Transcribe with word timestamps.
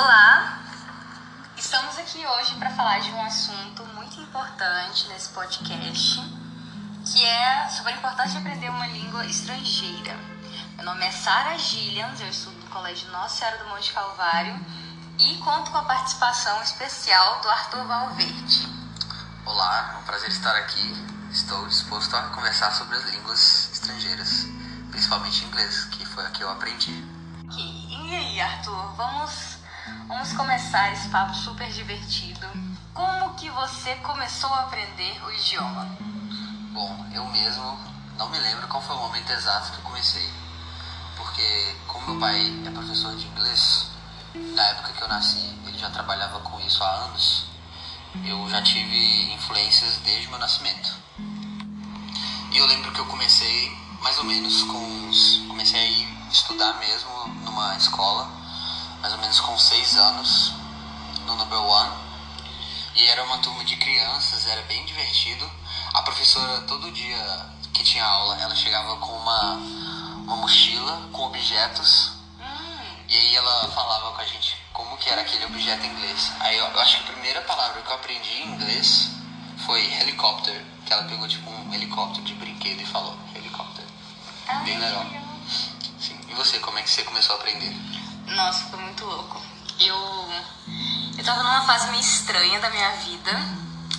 Olá! 0.00 0.60
Estamos 1.56 1.98
aqui 1.98 2.24
hoje 2.24 2.54
para 2.54 2.70
falar 2.70 3.00
de 3.00 3.10
um 3.10 3.20
assunto 3.20 3.84
muito 3.96 4.20
importante 4.20 5.08
nesse 5.08 5.30
podcast, 5.30 6.20
que 7.04 7.26
é 7.26 7.68
sobre 7.68 7.94
a 7.94 7.96
importância 7.96 8.30
de 8.30 8.38
aprender 8.38 8.70
uma 8.70 8.86
língua 8.86 9.26
estrangeira. 9.26 10.16
Meu 10.76 10.84
nome 10.84 11.04
é 11.04 11.10
Sara 11.10 11.58
Gillians, 11.58 12.20
eu 12.20 12.28
estudo 12.28 12.56
no 12.60 12.70
Colégio 12.70 13.10
Nossa 13.10 13.38
Senhora 13.38 13.58
do 13.58 13.70
Monte 13.70 13.92
Calvário 13.92 14.64
e 15.18 15.36
conto 15.38 15.72
com 15.72 15.78
a 15.78 15.84
participação 15.84 16.62
especial 16.62 17.40
do 17.40 17.50
Arthur 17.50 17.84
Valverde. 17.84 18.68
Olá, 19.44 19.94
é 19.94 19.98
um 19.98 20.04
prazer 20.04 20.28
estar 20.28 20.54
aqui. 20.58 20.94
Estou 21.32 21.66
disposto 21.66 22.14
a 22.14 22.22
conversar 22.28 22.70
sobre 22.70 22.96
as 22.96 23.04
línguas 23.10 23.68
estrangeiras, 23.72 24.46
principalmente 24.92 25.44
inglês, 25.44 25.86
que 25.86 26.06
foi 26.06 26.24
a 26.24 26.30
que 26.30 26.44
eu 26.44 26.50
aprendi. 26.52 27.04
Ok, 27.48 27.88
e 27.90 28.14
aí, 28.14 28.40
Arthur, 28.40 28.94
vamos, 28.94 29.57
vamos 30.06 30.32
começar 30.32 30.92
esse 30.92 31.08
papo 31.08 31.34
super 31.34 31.70
divertido. 31.72 32.46
Como 32.92 33.34
que 33.34 33.50
você 33.50 33.94
começou 33.96 34.52
a 34.52 34.60
aprender 34.60 35.24
o 35.24 35.32
idioma? 35.32 35.88
Bom, 36.72 37.06
eu 37.12 37.26
mesmo 37.28 37.78
não 38.16 38.28
me 38.30 38.38
lembro 38.38 38.66
qual 38.68 38.82
foi 38.82 38.96
o 38.96 39.00
momento 39.00 39.30
exato 39.30 39.72
que 39.72 39.78
eu 39.78 39.84
comecei, 39.84 40.28
porque 41.16 41.76
como 41.86 42.06
meu 42.12 42.20
pai 42.20 42.62
é 42.66 42.70
professor 42.70 43.14
de 43.16 43.26
inglês, 43.26 43.90
na 44.34 44.62
época 44.62 44.92
que 44.92 45.02
eu 45.02 45.08
nasci 45.08 45.58
ele 45.66 45.78
já 45.78 45.90
trabalhava 45.90 46.40
com 46.40 46.58
isso 46.60 46.82
há 46.82 46.90
anos, 47.04 47.46
eu 48.24 48.48
já 48.50 48.60
tive 48.62 49.32
influências 49.32 49.98
desde 49.98 50.28
meu 50.28 50.38
nascimento. 50.38 50.96
E 52.50 52.58
eu 52.58 52.66
lembro 52.66 52.90
que 52.92 52.98
eu 52.98 53.06
comecei 53.06 53.70
mais 54.00 54.18
ou 54.18 54.24
menos 54.24 54.62
com 54.64 54.78
uns, 54.78 55.44
comecei 55.46 55.78
a 55.78 55.84
ir 55.84 56.28
estudar 56.30 56.74
mesmo 56.78 57.28
numa 57.44 57.76
escola, 57.76 58.28
mais 59.00 59.12
ou 59.12 59.20
menos 59.20 59.40
com 59.40 59.56
seis 59.58 59.96
anos, 59.96 60.52
no 61.26 61.36
Number 61.36 61.60
One. 61.60 61.92
E 62.94 63.06
era 63.06 63.22
uma 63.24 63.38
turma 63.38 63.64
de 63.64 63.76
crianças, 63.76 64.46
era 64.46 64.62
bem 64.62 64.84
divertido. 64.84 65.48
A 65.94 66.02
professora, 66.02 66.62
todo 66.62 66.90
dia 66.90 67.46
que 67.72 67.84
tinha 67.84 68.04
aula, 68.04 68.36
ela 68.40 68.54
chegava 68.56 68.96
com 68.96 69.12
uma, 69.12 69.52
uma 70.24 70.36
mochila 70.36 71.08
com 71.12 71.26
objetos. 71.26 72.12
E 73.08 73.16
aí 73.16 73.36
ela 73.36 73.68
falava 73.68 74.12
com 74.12 74.20
a 74.20 74.24
gente 74.24 74.56
como 74.72 74.96
que 74.98 75.08
era 75.08 75.22
aquele 75.22 75.44
objeto 75.46 75.86
em 75.86 75.90
inglês. 75.90 76.32
Aí 76.40 76.58
eu, 76.58 76.66
eu 76.66 76.80
acho 76.80 76.96
que 76.96 77.02
a 77.08 77.12
primeira 77.12 77.40
palavra 77.42 77.80
que 77.80 77.88
eu 77.88 77.94
aprendi 77.94 78.42
em 78.42 78.54
inglês 78.54 79.10
foi 79.64 79.80
helicóptero. 79.94 80.60
Que 80.84 80.92
ela 80.92 81.04
pegou 81.04 81.28
tipo 81.28 81.50
um 81.50 81.72
helicóptero 81.72 82.24
de 82.24 82.34
brinquedo 82.34 82.80
e 82.80 82.86
falou 82.86 83.16
helicóptero. 83.34 83.86
Ai, 84.46 84.64
Bem 84.64 84.78
legal. 84.78 85.06
Sim. 86.00 86.18
E 86.28 86.34
você, 86.34 86.58
como 86.58 86.78
é 86.78 86.82
que 86.82 86.90
você 86.90 87.02
começou 87.04 87.36
a 87.36 87.38
aprender? 87.38 87.74
Nossa, 88.34 88.64
foi 88.66 88.78
muito 88.80 89.04
louco. 89.04 89.40
Eu, 89.80 90.32
eu 91.16 91.24
tava 91.24 91.42
numa 91.42 91.62
fase 91.62 91.88
meio 91.90 92.00
estranha 92.00 92.60
da 92.60 92.70
minha 92.70 92.90
vida, 92.96 93.30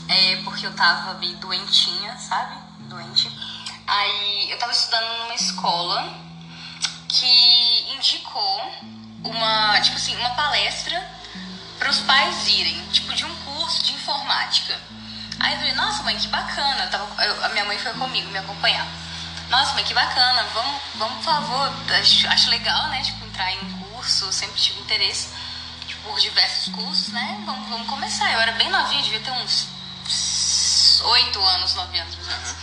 é, 0.08 0.36
porque 0.44 0.66
eu 0.66 0.76
tava 0.76 1.14
meio 1.16 1.36
doentinha, 1.38 2.18
sabe? 2.18 2.56
Doente. 2.82 3.30
Aí 3.88 4.52
eu 4.52 4.58
tava 4.60 4.72
estudando 4.72 5.18
numa 5.20 5.36
escola 5.36 6.14
que 7.08 7.94
indicou 7.96 8.72
uma, 9.24 9.80
tipo 9.82 9.96
assim, 9.98 10.16
uma 10.18 10.30
palestra 10.32 11.12
para 11.78 11.90
os 11.90 12.00
pais 12.02 12.48
irem, 12.48 12.86
tipo 12.90 13.14
de 13.14 13.26
um 13.26 13.36
curso 13.38 13.84
de 13.84 13.94
informática. 13.94 14.78
Aí 15.40 15.54
eu 15.54 15.60
falei, 15.60 15.74
nossa 15.76 16.04
mãe, 16.04 16.18
que 16.18 16.28
bacana. 16.28 16.84
Eu 16.84 16.90
tava, 16.90 17.24
eu- 17.26 17.46
a 17.46 17.50
minha 17.50 17.66
mãe 17.66 17.80
foi 17.80 17.94
comigo 17.94 18.30
me 18.30 18.38
acompanhar. 18.38 18.86
Nossa, 19.50 19.74
mãe, 19.74 19.84
que 19.84 19.94
bacana. 19.94 20.44
Vamos, 20.54 20.82
vamos 20.96 21.16
por 21.18 21.24
favor. 21.24 21.72
Acho, 22.00 22.28
acho 22.28 22.50
legal, 22.50 22.88
né? 22.90 23.02
Tipo, 23.02 23.26
entrar 23.26 23.52
em 23.54 23.60
um 23.60 23.79
curso. 24.10 24.32
Sempre 24.34 24.60
tive 24.60 24.80
interesse 24.82 25.30
tipo, 25.88 26.02
por 26.10 26.20
diversos 26.20 26.74
cursos, 26.74 27.10
né? 27.10 27.42
Vamos, 27.46 27.70
vamos 27.70 27.88
começar. 27.88 28.32
Eu 28.34 28.40
era 28.40 28.54
bem 28.54 28.70
novinha, 28.70 29.04
devia 29.04 29.20
ter 29.20 29.32
uns 29.32 29.68
oito 31.04 31.40
anos, 31.42 31.76
nove 31.76 31.98
anos, 32.00 32.16
mais 32.16 32.28
ou 32.28 32.34
menos. 32.36 32.56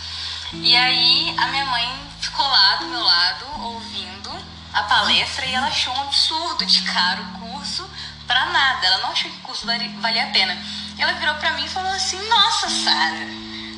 E 0.53 0.75
aí 0.75 1.35
a 1.37 1.47
minha 1.47 1.65
mãe 1.65 2.09
ficou 2.19 2.45
lá 2.45 2.75
do 2.77 2.85
meu 2.85 3.01
lado, 3.01 3.45
ouvindo 3.61 4.31
a 4.73 4.83
palestra, 4.83 5.45
e 5.45 5.53
ela 5.53 5.67
achou 5.67 5.93
um 5.93 6.01
absurdo 6.03 6.65
de 6.65 6.81
caro 6.83 7.23
o 7.23 7.39
curso 7.39 7.89
pra 8.27 8.45
nada. 8.47 8.85
Ela 8.85 8.97
não 8.99 9.11
achou 9.11 9.29
que 9.31 9.37
o 9.37 9.41
curso 9.41 9.65
vali- 9.65 9.95
valia 9.99 10.23
a 10.25 10.27
pena. 10.27 10.53
E 10.97 11.01
ela 11.01 11.13
virou 11.13 11.35
pra 11.35 11.51
mim 11.51 11.65
e 11.65 11.69
falou 11.69 11.91
assim: 11.91 12.17
Nossa, 12.27 12.69
Sara, 12.69 13.27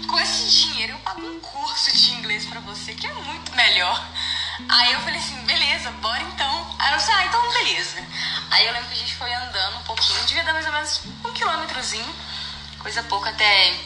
com 0.08 0.20
esse 0.20 0.50
dinheiro 0.50 0.94
eu 0.94 1.00
pago 1.00 1.22
um 1.22 1.40
curso 1.40 1.92
de 1.96 2.12
inglês 2.14 2.46
pra 2.46 2.60
você, 2.62 2.94
que 2.94 3.06
é 3.08 3.14
muito 3.14 3.52
melhor. 3.56 4.04
Aí 4.68 4.94
eu 4.94 5.00
falei 5.02 5.20
assim: 5.20 5.36
Beleza, 5.46 5.92
bora 5.92 6.22
então. 6.24 6.76
Aí 6.80 6.88
ela 6.88 6.98
disse: 6.98 7.12
Ah, 7.12 7.26
então 7.26 7.54
beleza. 7.54 8.06
Aí 8.52 8.66
eu 8.66 8.74
lembro 8.74 8.88
que 8.90 8.96
a 8.96 8.98
gente 8.98 9.16
foi 9.16 9.34
andando 9.34 9.78
um 9.78 9.84
pouquinho, 9.84 10.26
devia 10.26 10.44
dar 10.44 10.54
mais 10.54 10.66
ou 10.66 10.72
menos 10.72 11.02
um 11.24 11.34
quilômetrozinho, 11.34 12.16
coisa 12.80 13.04
pouca 13.04 13.30
até 13.30 13.80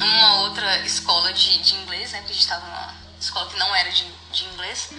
uma 0.00 0.34
outra 0.40 0.78
escola 0.84 1.32
de, 1.32 1.62
de 1.62 1.74
inglês, 1.76 2.12
né? 2.12 2.18
Porque 2.18 2.32
a 2.32 2.36
gente 2.36 2.48
tava 2.48 2.66
numa 2.66 2.94
escola 3.20 3.48
que 3.48 3.58
não 3.58 3.74
era 3.74 3.90
de, 3.90 4.04
de 4.32 4.44
inglês. 4.44 4.90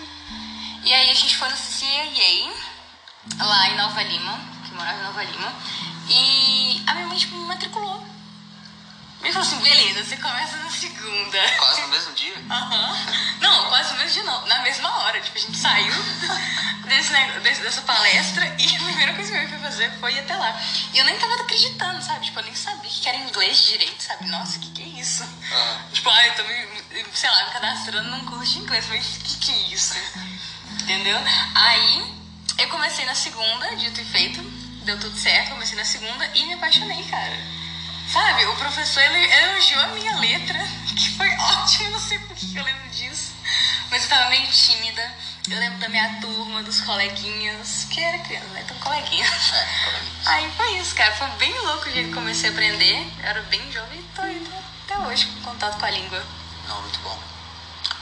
E 0.84 0.94
aí 0.94 1.10
a 1.10 1.14
gente 1.14 1.38
foi 1.38 1.50
no 1.50 1.56
CAA, 1.56 3.46
lá 3.46 3.70
em 3.70 3.78
Nova 3.78 4.04
Lima, 4.04 4.40
que 4.66 4.72
eu 4.72 4.78
morava 4.78 5.00
em 5.00 5.04
Nova 5.04 5.24
Lima. 5.24 5.54
E 6.10 6.84
a 6.88 6.94
minha 6.94 7.08
mãe, 7.08 7.18
tipo, 7.18 7.36
me 7.36 7.46
matriculou. 7.46 8.06
Me 9.22 9.32
falou 9.32 9.48
assim, 9.48 9.62
beleza, 9.62 10.04
você 10.04 10.18
começa 10.18 10.58
na 10.58 10.70
segunda. 10.70 11.40
Quase 11.58 11.82
no 11.82 11.88
mesmo 11.88 12.14
dia? 12.14 12.36
Aham. 12.50 12.92
Não, 12.92 13.33
o 14.04 14.10
dia 14.10 14.24
não. 14.24 14.46
Na 14.48 14.62
mesma 14.62 14.90
hora. 15.00 15.20
Tipo, 15.22 15.38
a 15.38 15.42
gente 15.42 15.58
saiu 15.58 15.94
desse, 16.88 17.62
dessa 17.62 17.82
palestra 17.82 18.46
e 18.60 18.76
a 18.76 18.80
primeira 18.80 19.14
coisa 19.14 19.32
que 19.32 19.38
eu 19.38 19.50
fui 19.50 19.60
fazer 19.60 19.92
foi 20.00 20.14
ir 20.14 20.20
até 20.20 20.36
lá. 20.36 20.60
E 20.94 20.98
eu 20.98 21.06
nem 21.06 21.18
tava 21.18 21.36
acreditando, 21.36 22.02
sabe? 22.02 22.26
Tipo, 22.26 22.40
eu 22.40 22.44
nem 22.44 22.56
sabia 22.56 22.90
que 22.90 23.10
era 23.10 23.18
inglês 23.18 23.64
direito, 23.64 24.02
sabe? 24.02 24.26
Nossa, 24.26 24.60
que 24.60 24.70
que 24.72 24.84
é 24.84 25.00
isso? 25.00 25.24
Ah. 25.52 25.82
Tipo, 25.92 26.10
ah, 26.10 26.28
eu 26.28 26.36
tô 26.36 26.44
me, 26.44 27.06
sei 27.14 27.30
lá, 27.30 27.46
me 27.46 27.52
cadastrando 27.52 28.10
num 28.10 28.26
curso 28.26 28.54
de 28.54 28.60
inglês. 28.60 28.86
Mas 28.90 29.06
que 29.24 29.38
que 29.38 29.52
é 29.52 29.74
isso? 29.74 29.96
Entendeu? 30.82 31.20
Aí, 31.56 32.24
eu 32.60 32.68
comecei 32.70 33.06
na 33.06 33.16
segunda, 33.16 33.76
dito 33.76 34.02
e 34.02 34.06
feito. 34.06 34.42
Deu 34.84 35.00
tudo 35.00 35.18
certo, 35.18 35.52
comecei 35.52 35.78
na 35.78 35.86
segunda 35.86 36.30
e 36.36 36.46
me 36.46 36.54
apaixonei, 36.56 37.04
cara. 37.04 37.64
Sabe, 38.12 38.46
o 38.46 38.56
professor 38.58 39.02
ele 39.02 39.34
elogiou 39.34 39.82
a 39.82 39.88
minha 39.88 40.20
letra, 40.20 40.60
que 40.96 41.10
foi 41.12 41.30
ótimo, 41.36 41.92
não 41.92 42.00
sei 42.00 42.20
por 42.20 42.36
que 42.36 42.56
eu 42.56 42.64
lembro 42.64 42.90
disso. 42.90 43.13
Mas 43.94 44.06
eu 44.06 44.10
tava 44.10 44.32
meio 44.32 44.48
tímida. 44.48 45.14
Eu 45.48 45.60
lembro 45.60 45.78
da 45.78 45.88
minha 45.88 46.20
turma, 46.20 46.64
dos 46.64 46.82
coleguinhas, 46.82 47.86
que 47.92 48.04
era 48.04 48.18
criança, 48.24 48.48
né? 48.48 48.62
Então, 48.66 48.76
coleguinhas. 48.80 49.54
É. 49.54 49.68
Aí 50.26 50.52
foi 50.58 50.80
isso, 50.80 50.96
cara. 50.96 51.16
Foi 51.16 51.28
bem 51.38 51.54
louco 51.60 51.88
o 51.88 51.92
jeito 51.92 52.10
que 52.10 52.16
comecei 52.16 52.50
a 52.50 52.54
aprender. 52.54 53.08
Eu 53.20 53.24
era 53.24 53.42
bem 53.44 53.72
jovem 53.72 54.00
e 54.00 54.04
tô 54.16 54.26
indo 54.26 54.50
até 54.84 54.98
hoje 54.98 55.28
com 55.28 55.52
contato 55.52 55.78
com 55.78 55.86
a 55.86 55.92
língua. 55.92 56.26
Não, 56.68 56.82
muito 56.82 57.00
bom. 57.02 57.20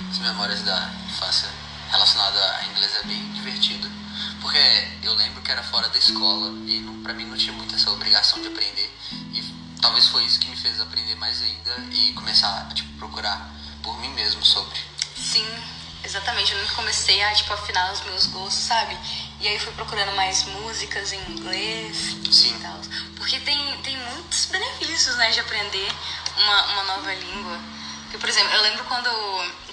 As 0.09 0.17
memórias 0.19 0.61
da 0.61 0.91
infância 1.09 1.49
relacionadas 1.89 2.41
a 2.41 2.63
inglês 2.67 2.95
é 2.95 3.03
bem 3.03 3.33
divertido. 3.33 3.91
Porque 4.39 4.87
eu 5.03 5.13
lembro 5.15 5.41
que 5.41 5.51
era 5.51 5.61
fora 5.61 5.89
da 5.89 5.99
escola 5.99 6.53
e 6.69 6.79
não, 6.79 7.03
pra 7.03 7.13
mim 7.13 7.25
não 7.25 7.35
tinha 7.35 7.51
muito 7.51 7.75
essa 7.75 7.91
obrigação 7.91 8.41
de 8.41 8.47
aprender. 8.47 8.97
E 9.33 9.43
talvez 9.81 10.07
foi 10.07 10.23
isso 10.23 10.39
que 10.39 10.47
me 10.47 10.55
fez 10.55 10.79
aprender 10.79 11.15
mais 11.15 11.41
ainda 11.41 11.75
e 11.91 12.13
começar 12.13 12.61
a 12.61 12.73
tipo, 12.73 12.97
procurar 12.97 13.51
por 13.83 13.99
mim 13.99 14.11
mesmo 14.11 14.41
sobre. 14.45 14.79
Sim, 15.21 15.47
exatamente. 16.03 16.53
Eu 16.53 16.65
que 16.65 16.73
comecei 16.73 17.21
a, 17.23 17.33
tipo, 17.33 17.53
afinar 17.53 17.91
os 17.91 18.01
meus 18.01 18.25
gostos, 18.27 18.63
sabe? 18.63 18.97
E 19.39 19.47
aí 19.47 19.59
fui 19.59 19.73
procurando 19.73 20.15
mais 20.15 20.43
músicas 20.43 21.13
em 21.13 21.31
inglês 21.31 22.15
Sim. 22.31 22.55
e 22.55 22.59
tal. 22.59 22.79
Porque 23.15 23.39
tem, 23.39 23.81
tem 23.81 23.97
muitos 23.97 24.45
benefícios, 24.45 25.15
né, 25.17 25.31
de 25.31 25.39
aprender 25.39 25.91
uma, 26.37 26.65
uma 26.73 26.83
nova 26.83 27.13
língua. 27.13 27.59
Porque, 28.03 28.17
por 28.17 28.29
exemplo, 28.29 28.53
eu 28.53 28.61
lembro 28.61 28.83
quando, 28.85 29.09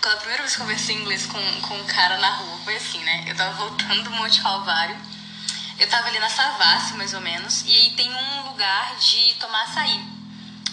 quando 0.01 0.15
a 0.15 0.19
primeira 0.19 0.43
vez 0.43 0.55
que 0.55 0.61
eu 0.61 0.67
conversei 0.67 0.95
inglês 0.95 1.27
com, 1.27 1.61
com 1.63 1.75
um 1.75 1.85
cara 1.87 2.19
na 2.19 2.31
rua, 2.31 2.59
foi 2.65 2.77
assim, 2.77 2.99
né? 3.01 3.25
Eu 3.27 3.37
tava 3.37 3.53
voltando 3.57 4.05
do 4.05 4.11
Monte 4.13 4.41
Calvário. 4.41 4.97
Eu 5.79 5.89
tava 5.89 6.09
ali 6.09 6.19
na 6.19 6.29
Savassi, 6.29 6.95
mais 6.95 7.15
ou 7.15 7.21
menos, 7.21 7.63
e 7.65 7.71
aí 7.71 7.91
tem 7.97 8.13
um 8.13 8.49
lugar 8.49 8.97
de 8.97 9.35
tomar 9.35 9.63
açaí. 9.63 10.01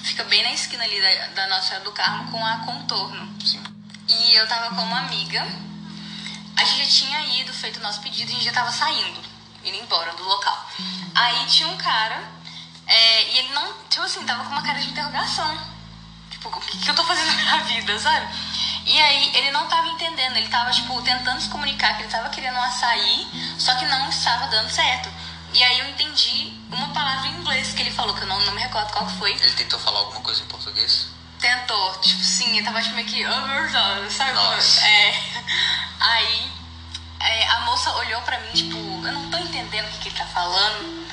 Fica 0.03 0.23
bem 0.25 0.43
na 0.43 0.51
esquina 0.53 0.83
ali 0.83 1.01
da, 1.01 1.27
da 1.27 1.47
Nossa 1.47 1.67
Senhora 1.67 1.83
do 1.83 1.91
Carmo 1.91 2.31
com 2.31 2.45
a 2.45 2.57
contorno. 2.59 3.35
Sim. 3.43 3.61
E 4.07 4.35
eu 4.35 4.47
tava 4.47 4.75
com 4.75 4.81
uma 4.83 4.99
amiga. 4.99 5.41
A 6.57 6.63
gente 6.63 6.85
já 6.85 7.05
tinha 7.05 7.41
ido, 7.41 7.53
feito 7.53 7.79
o 7.79 7.83
nosso 7.83 8.01
pedido, 8.01 8.29
e 8.29 8.33
a 8.33 8.35
gente 8.35 8.45
já 8.45 8.53
tava 8.53 8.71
saindo, 8.71 9.19
indo 9.63 9.77
embora 9.77 10.13
do 10.13 10.23
local. 10.23 10.69
Aí 11.13 11.45
tinha 11.47 11.67
um 11.67 11.77
cara, 11.77 12.23
é, 12.87 13.31
e 13.31 13.39
ele 13.39 13.49
não, 13.49 13.73
tipo 13.89 14.03
assim, 14.03 14.23
tava 14.25 14.43
com 14.43 14.51
uma 14.51 14.61
cara 14.61 14.79
de 14.79 14.89
interrogação. 14.89 15.57
Tipo, 16.29 16.49
o 16.49 16.61
que, 16.61 16.77
que 16.77 16.89
eu 16.89 16.95
tô 16.95 17.03
fazendo 17.03 17.27
na 17.27 17.33
minha 17.35 17.63
vida, 17.63 17.99
sabe? 17.99 18.27
E 18.85 19.01
aí 19.01 19.35
ele 19.35 19.51
não 19.51 19.67
tava 19.67 19.87
entendendo, 19.89 20.37
ele 20.37 20.47
tava, 20.47 20.71
tipo, 20.71 21.01
tentando 21.01 21.41
se 21.41 21.49
comunicar 21.49 21.95
que 21.97 22.03
ele 22.03 22.11
tava 22.11 22.29
querendo 22.29 22.55
um 22.55 22.63
açaí, 22.63 23.27
só 23.57 23.73
que 23.75 23.85
não 23.85 24.09
estava 24.09 24.47
dando 24.47 24.69
certo. 24.69 25.09
E 25.53 25.63
aí 25.63 25.79
eu 25.79 25.89
entendi 25.89 26.53
uma 26.69 26.89
palavra 26.89 27.27
em 27.27 27.39
inglês 27.39 27.73
que 27.73 27.81
ele 27.81 27.91
falou, 27.91 28.13
que 28.13 28.21
eu 28.21 28.27
não, 28.27 28.39
não 28.41 28.53
me 28.53 28.61
recordo 28.61 28.91
qual 28.91 29.07
que 29.07 29.17
foi. 29.17 29.31
Ele 29.31 29.53
tentou 29.53 29.79
falar 29.79 29.99
alguma 29.99 30.21
coisa 30.21 30.43
em 30.43 30.45
português? 30.45 31.07
Tentou, 31.45 31.91
tipo, 31.99 32.23
sim, 32.23 32.57
eu 32.57 32.63
tava 32.63 32.81
tipo 32.81 32.95
meio 32.95 33.07
que, 33.07 33.25
oh, 33.25 33.41
meu 33.47 33.61
Deus, 33.69 34.13
sabe? 34.13 34.31
Nossa. 34.33 34.81
É. 34.81 35.13
Aí 35.99 36.51
é, 37.19 37.47
a 37.49 37.59
moça 37.61 37.75
moça 37.75 37.91
olhou 37.97 38.21
pra 38.21 38.39
mim, 38.39 38.51
tipo, 38.53 38.77
eu 38.77 39.11
não 39.11 39.29
tô 39.29 39.37
entendendo 39.37 39.85
o 39.85 39.89
que, 39.91 39.97
que 39.99 40.07
ele 40.07 40.17
tá 40.17 40.25
falando. 40.25 41.05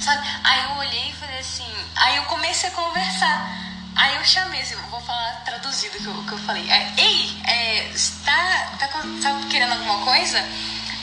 Sabe? 0.00 0.26
Aí 0.42 0.64
eu 0.64 0.76
olhei 0.78 1.10
e 1.10 1.12
falei 1.12 1.38
assim. 1.38 1.72
Aí 1.94 2.16
eu 2.16 2.24
comecei 2.24 2.68
a 2.68 2.72
conversar. 2.72 3.48
Aí 3.94 4.16
eu 4.16 4.24
chamei, 4.24 4.60
assim, 4.60 4.74
vou 4.90 5.00
falar 5.00 5.42
traduzido 5.44 5.96
o 5.98 6.00
que 6.02 6.06
eu, 6.06 6.24
que 6.24 6.32
eu 6.32 6.38
falei. 6.38 6.68
Aí, 6.70 6.94
Ei, 6.96 7.42
é, 7.44 7.92
tá, 8.24 8.72
tá, 8.78 8.88
tá 8.88 9.40
querendo 9.48 9.72
alguma 9.72 10.04
coisa? 10.04 10.38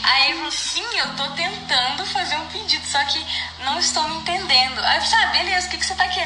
Aí 0.03 0.25
ele 0.25 0.37
falou, 0.37 0.51
sim, 0.51 0.85
eu 0.97 1.15
tô 1.15 1.27
tentando 1.31 2.05
fazer 2.05 2.35
um 2.37 2.47
pedido, 2.47 2.85
só 2.85 3.03
que 3.05 3.25
não 3.63 3.79
estou 3.79 4.07
me 4.07 4.17
entendendo. 4.17 4.79
Aí 4.83 4.97
eu 4.97 5.03
falei, 5.03 5.25
ah, 5.25 5.31
beleza, 5.31 5.67
o 5.67 5.69
que, 5.69 5.77
que 5.77 5.85
você 5.85 5.95
tá 5.95 6.07
querendo? 6.07 6.16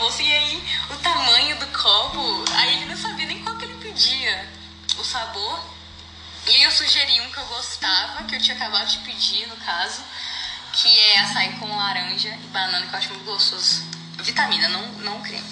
Moça, 0.00 0.22
e 0.22 0.32
aí 0.32 0.62
o 0.90 0.96
tamanho 0.96 1.58
do 1.58 1.66
copo, 1.66 2.44
aí 2.54 2.76
ele 2.76 2.86
não 2.86 2.96
sabia 2.96 3.26
nem 3.26 3.42
qual 3.44 3.56
que 3.56 3.66
ele 3.66 3.74
pedia, 3.74 4.48
o 4.98 5.04
sabor. 5.04 5.62
E 6.46 6.56
aí 6.56 6.62
eu 6.62 6.70
sugeri 6.70 7.20
um 7.20 7.30
que 7.30 7.38
eu 7.38 7.44
gostava, 7.46 8.24
que 8.24 8.34
eu 8.34 8.40
tinha 8.40 8.56
acabado 8.56 8.88
de 8.88 8.98
pedir, 8.98 9.46
no 9.46 9.56
caso, 9.56 10.02
que 10.72 10.98
é 10.98 11.20
açaí 11.20 11.52
com 11.58 11.76
laranja 11.76 12.28
e 12.28 12.46
banana, 12.48 12.86
que 12.86 12.94
eu 12.94 12.98
acho 12.98 13.10
muito 13.10 13.24
gostoso. 13.24 13.84
Vitamina, 14.22 14.68
não, 14.68 14.86
não 15.04 15.22
creme. 15.22 15.44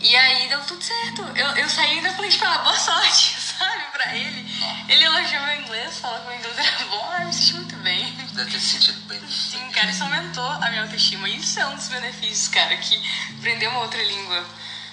E 0.00 0.16
aí 0.16 0.48
deu 0.48 0.60
tudo 0.64 0.82
certo. 0.82 1.22
Eu, 1.34 1.46
eu 1.56 1.68
saí 1.68 1.94
e 1.94 1.98
ainda 1.98 2.12
falei, 2.12 2.30
tipo, 2.30 2.44
ah, 2.44 2.58
boa 2.58 2.76
sorte, 2.76 3.36
sabe, 3.40 3.82
pra 3.92 4.14
ele. 4.14 4.46
Ele 4.88 5.04
elogiou 5.04 5.42
meu 5.42 5.60
inglês, 5.60 5.98
falou 5.98 6.20
que 6.20 6.26
meu 6.26 6.38
inglês 6.38 6.58
era 6.58 6.84
bom, 6.86 7.14
eu 7.18 7.26
me 7.26 7.32
senti 7.32 7.54
muito 7.54 7.76
bem. 7.76 7.99
Deve 8.40 8.52
ter 8.52 8.60
se 8.60 8.66
sentido 8.70 8.98
bem. 9.02 9.20
Sim, 9.28 9.70
cara, 9.70 9.90
isso 9.90 10.02
aumentou 10.02 10.48
a 10.48 10.70
minha 10.70 10.82
autoestima. 10.82 11.28
Isso 11.28 11.60
é 11.60 11.66
um 11.66 11.76
dos 11.76 11.88
benefícios, 11.88 12.48
cara, 12.48 12.74
que 12.78 12.98
aprender 13.38 13.66
uma 13.68 13.80
outra 13.80 14.02
língua. 14.02 14.46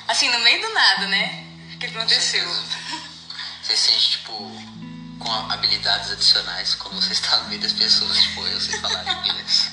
Assim, 0.05 0.29
no 0.29 0.39
meio 0.39 0.61
do 0.61 0.73
nada, 0.73 1.07
né? 1.07 1.45
O 1.73 1.77
que 1.77 1.85
aconteceu? 1.85 2.45
Você 3.63 3.77
sente, 3.77 4.11
tipo, 4.11 4.33
com 5.17 5.31
habilidades 5.49 6.11
adicionais 6.11 6.75
quando 6.75 7.01
você 7.01 7.13
está 7.13 7.37
no 7.37 7.47
meio 7.47 7.61
das 7.61 7.71
pessoas, 7.71 8.21
tipo, 8.21 8.45
eu 8.47 8.59
sei 8.59 8.79
falar 8.81 9.03
inglês. 9.23 9.71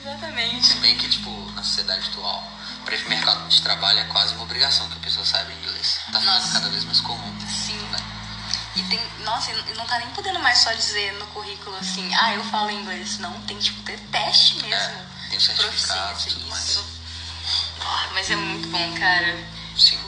Exatamente. 0.00 0.66
Se 0.66 0.74
bem 0.78 0.96
que, 0.96 1.06
tipo, 1.06 1.30
na 1.52 1.62
sociedade 1.62 2.08
atual, 2.08 2.42
para 2.86 2.94
esse 2.94 3.06
mercado 3.06 3.46
de 3.48 3.60
trabalho 3.60 3.98
é 3.98 4.04
quase 4.04 4.32
uma 4.34 4.44
obrigação 4.44 4.88
que 4.88 4.96
a 4.96 5.00
pessoa 5.00 5.26
saiba 5.26 5.52
inglês. 5.52 6.00
Tá 6.10 6.20
ficando 6.20 6.24
Nossa. 6.24 6.52
cada 6.52 6.70
vez 6.70 6.84
mais 6.84 7.00
comum. 7.02 7.33
E 8.76 8.82
tem, 8.84 9.00
nossa, 9.20 9.50
e 9.52 9.74
não 9.74 9.86
tá 9.86 9.98
nem 9.98 10.08
podendo 10.10 10.40
mais 10.40 10.58
só 10.58 10.72
dizer 10.72 11.12
no 11.14 11.26
currículo 11.28 11.76
assim, 11.76 12.12
ah, 12.14 12.34
eu 12.34 12.44
falo 12.44 12.70
inglês. 12.70 13.18
Não, 13.18 13.32
tem 13.42 13.58
tipo 13.58 13.80
ter 13.82 13.98
teste 14.10 14.56
mesmo. 14.62 14.74
É, 14.74 15.06
tem 15.30 15.38
certificado 15.40 16.24
tudo 16.24 16.46
mais. 16.48 16.68
isso. 16.68 16.84
Ah, 17.80 18.08
Mas 18.12 18.30
é 18.30 18.36
muito 18.36 18.68
bom, 18.68 18.94
cara. 18.98 19.36
Sim, 19.78 19.98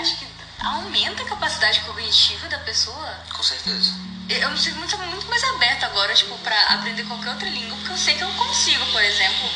Acho 0.00 0.16
que 0.16 0.26
aumenta 0.60 1.22
a 1.22 1.26
capacidade 1.26 1.80
cognitiva 1.80 2.48
da 2.48 2.58
pessoa. 2.60 3.24
com 3.32 3.42
certeza. 3.42 3.92
Eu 4.28 4.50
me 4.50 4.58
sinto 4.58 4.76
muito, 4.78 4.96
muito 4.98 5.26
mais 5.28 5.44
aberta 5.44 5.84
agora, 5.86 6.14
tipo, 6.14 6.36
pra 6.38 6.58
aprender 6.68 7.04
qualquer 7.04 7.28
outra 7.30 7.48
língua, 7.48 7.76
porque 7.76 7.92
eu 7.92 7.98
sei 7.98 8.14
que 8.14 8.24
eu 8.24 8.32
consigo, 8.32 8.84
por 8.86 9.02
exemplo. 9.02 9.50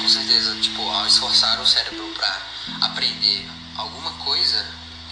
Com 0.00 0.08
certeza, 0.08 0.54
tipo, 0.60 0.88
ao 0.88 1.04
esforçar 1.06 1.60
o 1.60 1.66
cérebro 1.66 2.06
para 2.14 2.40
aprender 2.82 3.50
alguma 3.76 4.12
coisa, 4.24 4.64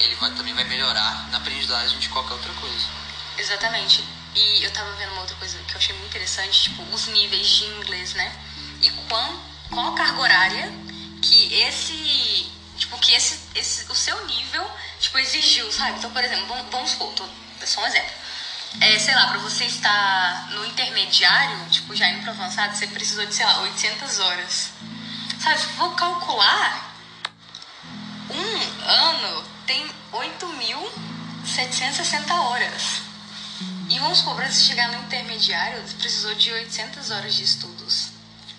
ele 0.03 0.15
vai, 0.17 0.31
também 0.33 0.55
vai 0.55 0.65
melhorar 0.65 1.29
na 1.31 1.39
aprendizagem 1.39 1.99
de 1.99 2.09
qualquer 2.09 2.35
outra 2.35 2.53
coisa. 2.55 2.87
Exatamente. 3.39 4.05
E 4.35 4.65
eu 4.65 4.71
tava 4.73 4.91
vendo 4.93 5.13
uma 5.13 5.21
outra 5.21 5.37
coisa 5.37 5.59
que 5.59 5.75
eu 5.75 5.79
achei 5.79 5.95
muito 5.95 6.09
interessante, 6.09 6.63
tipo, 6.63 6.83
os 6.95 7.07
níveis 7.09 7.47
de 7.47 7.65
inglês, 7.67 8.15
né? 8.15 8.33
E 8.81 8.91
qual, 9.09 9.41
qual 9.71 9.93
a 9.93 9.97
carga 9.97 10.21
horária 10.21 10.73
que 11.21 11.55
esse, 11.55 12.51
tipo, 12.77 12.99
que 12.99 13.15
esse, 13.15 13.39
esse, 13.55 13.91
o 13.91 13.95
seu 13.95 14.27
nível, 14.27 14.69
tipo, 14.99 15.19
exigiu, 15.19 15.71
sabe? 15.71 15.99
Então, 15.99 16.11
por 16.11 16.25
exemplo, 16.25 16.47
vamos, 16.71 16.91
supor, 16.91 17.15
é 17.61 17.67
só 17.67 17.81
um 17.81 17.87
exemplo. 17.87 18.11
É, 18.81 18.99
sei 18.99 19.15
lá, 19.15 19.27
pra 19.29 19.39
você 19.39 19.65
estar 19.67 20.51
no 20.53 20.65
intermediário, 20.65 21.69
tipo, 21.71 21.95
já 21.95 22.09
indo 22.09 22.23
pro 22.23 22.31
avançado, 22.31 22.75
você 22.75 22.87
precisou 22.87 23.27
de, 23.27 23.35
sei 23.35 23.45
lá, 23.45 23.61
800 23.61 24.19
horas. 24.19 24.71
Sabe, 25.39 25.61
se 25.61 25.67
for 25.69 25.95
calcular, 25.95 26.97
um 28.31 28.89
ano 28.89 29.52
tem 29.73 29.89
8.760 30.13 32.31
horas. 32.31 33.01
E 33.89 33.99
vamos 33.99 34.19
supor, 34.19 34.37
pra 34.37 34.51
você 34.51 34.65
chegar 34.65 34.93
no 34.93 34.99
intermediário, 35.05 35.81
você 35.81 35.95
precisou 35.95 36.35
de 36.35 36.53
800 36.53 37.11
horas 37.11 37.35
de 37.35 37.43
estudos. 37.43 38.09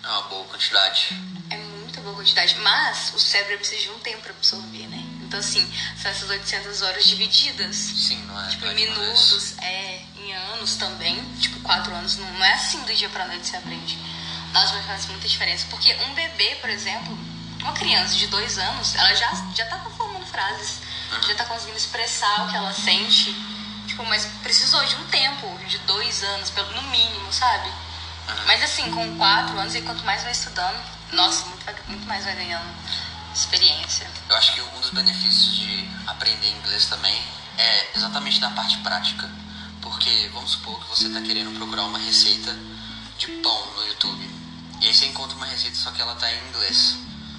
É 0.02 0.08
uma 0.08 0.22
boa 0.22 0.44
quantidade. 0.46 1.16
É 1.50 1.56
muita 1.56 2.00
boa 2.00 2.16
quantidade, 2.16 2.58
mas 2.58 3.12
o 3.14 3.20
cérebro 3.20 3.58
precisa 3.58 3.82
de 3.82 3.90
um 3.90 3.98
tempo 4.00 4.22
pra 4.22 4.32
absorver, 4.32 4.88
né? 4.88 5.04
Então, 5.22 5.38
assim, 5.38 5.64
são 6.00 6.10
essas 6.10 6.28
800 6.28 6.82
horas 6.82 7.04
divididas. 7.04 7.76
Sim, 7.76 8.16
não 8.26 8.44
é? 8.44 8.48
Tipo, 8.48 8.66
em 8.66 8.70
é 8.70 8.74
vez. 8.74 8.90
minutos, 8.90 9.56
é, 9.58 10.02
em 10.16 10.34
anos 10.34 10.74
também. 10.74 11.24
Tipo, 11.36 11.60
quatro 11.60 11.94
anos, 11.94 12.16
não, 12.16 12.44
é 12.44 12.54
assim 12.54 12.82
do 12.82 12.92
dia 12.92 13.08
pra 13.08 13.24
noite 13.26 13.46
você 13.46 13.56
aprende. 13.56 13.96
Mas 14.52 14.72
faz 14.84 15.06
muita 15.06 15.28
diferença. 15.28 15.64
Porque 15.70 15.94
um 15.94 16.12
bebê, 16.14 16.56
por 16.56 16.70
exemplo, 16.70 17.16
uma 17.64 17.72
criança 17.72 18.14
de 18.14 18.26
dois 18.26 18.58
anos, 18.58 18.94
ela 18.94 19.14
já, 19.14 19.32
já 19.54 19.66
tá 19.66 19.78
formando 19.96 20.26
frases, 20.26 20.80
já 21.26 21.34
tá 21.34 21.44
conseguindo 21.44 21.76
expressar 21.76 22.44
o 22.44 22.50
que 22.50 22.56
ela 22.56 22.72
sente. 22.72 23.34
Tipo, 23.86 24.04
mas 24.06 24.26
precisou 24.42 24.84
de 24.84 24.94
um 24.96 25.04
tempo, 25.06 25.58
de 25.66 25.78
dois 25.80 26.22
anos, 26.22 26.50
pelo 26.50 26.70
no 26.72 26.82
mínimo, 26.82 27.32
sabe? 27.32 27.70
Mas 28.46 28.62
assim, 28.62 28.90
com 28.90 29.16
quatro 29.16 29.58
anos, 29.58 29.74
e 29.74 29.82
quanto 29.82 30.04
mais 30.04 30.22
vai 30.22 30.32
estudando, 30.32 30.82
nossa, 31.12 31.44
muito, 31.46 31.64
muito 31.88 32.06
mais 32.06 32.24
vai 32.24 32.34
ganhando 32.34 32.74
experiência. 33.34 34.10
Eu 34.28 34.36
acho 34.36 34.54
que 34.54 34.60
um 34.60 34.80
dos 34.80 34.90
benefícios 34.90 35.56
de 35.56 35.88
aprender 36.06 36.48
inglês 36.48 36.86
também 36.86 37.22
é 37.58 37.96
exatamente 37.96 38.40
na 38.40 38.50
parte 38.50 38.78
prática. 38.78 39.30
Porque 39.80 40.30
vamos 40.32 40.52
supor 40.52 40.80
que 40.80 40.88
você 40.88 41.08
está 41.08 41.20
querendo 41.20 41.54
procurar 41.58 41.84
uma 41.84 41.98
receita 41.98 42.56
de 43.18 43.26
pão 43.42 43.66
no 43.76 43.86
YouTube. 43.86 44.30
E 44.80 44.86
aí 44.86 44.94
você 44.94 45.06
encontra 45.06 45.36
uma 45.36 45.46
receita, 45.46 45.76
só 45.76 45.90
que 45.90 46.00
ela 46.00 46.14
está 46.14 46.32
em 46.32 46.48
inglês. 46.48 46.96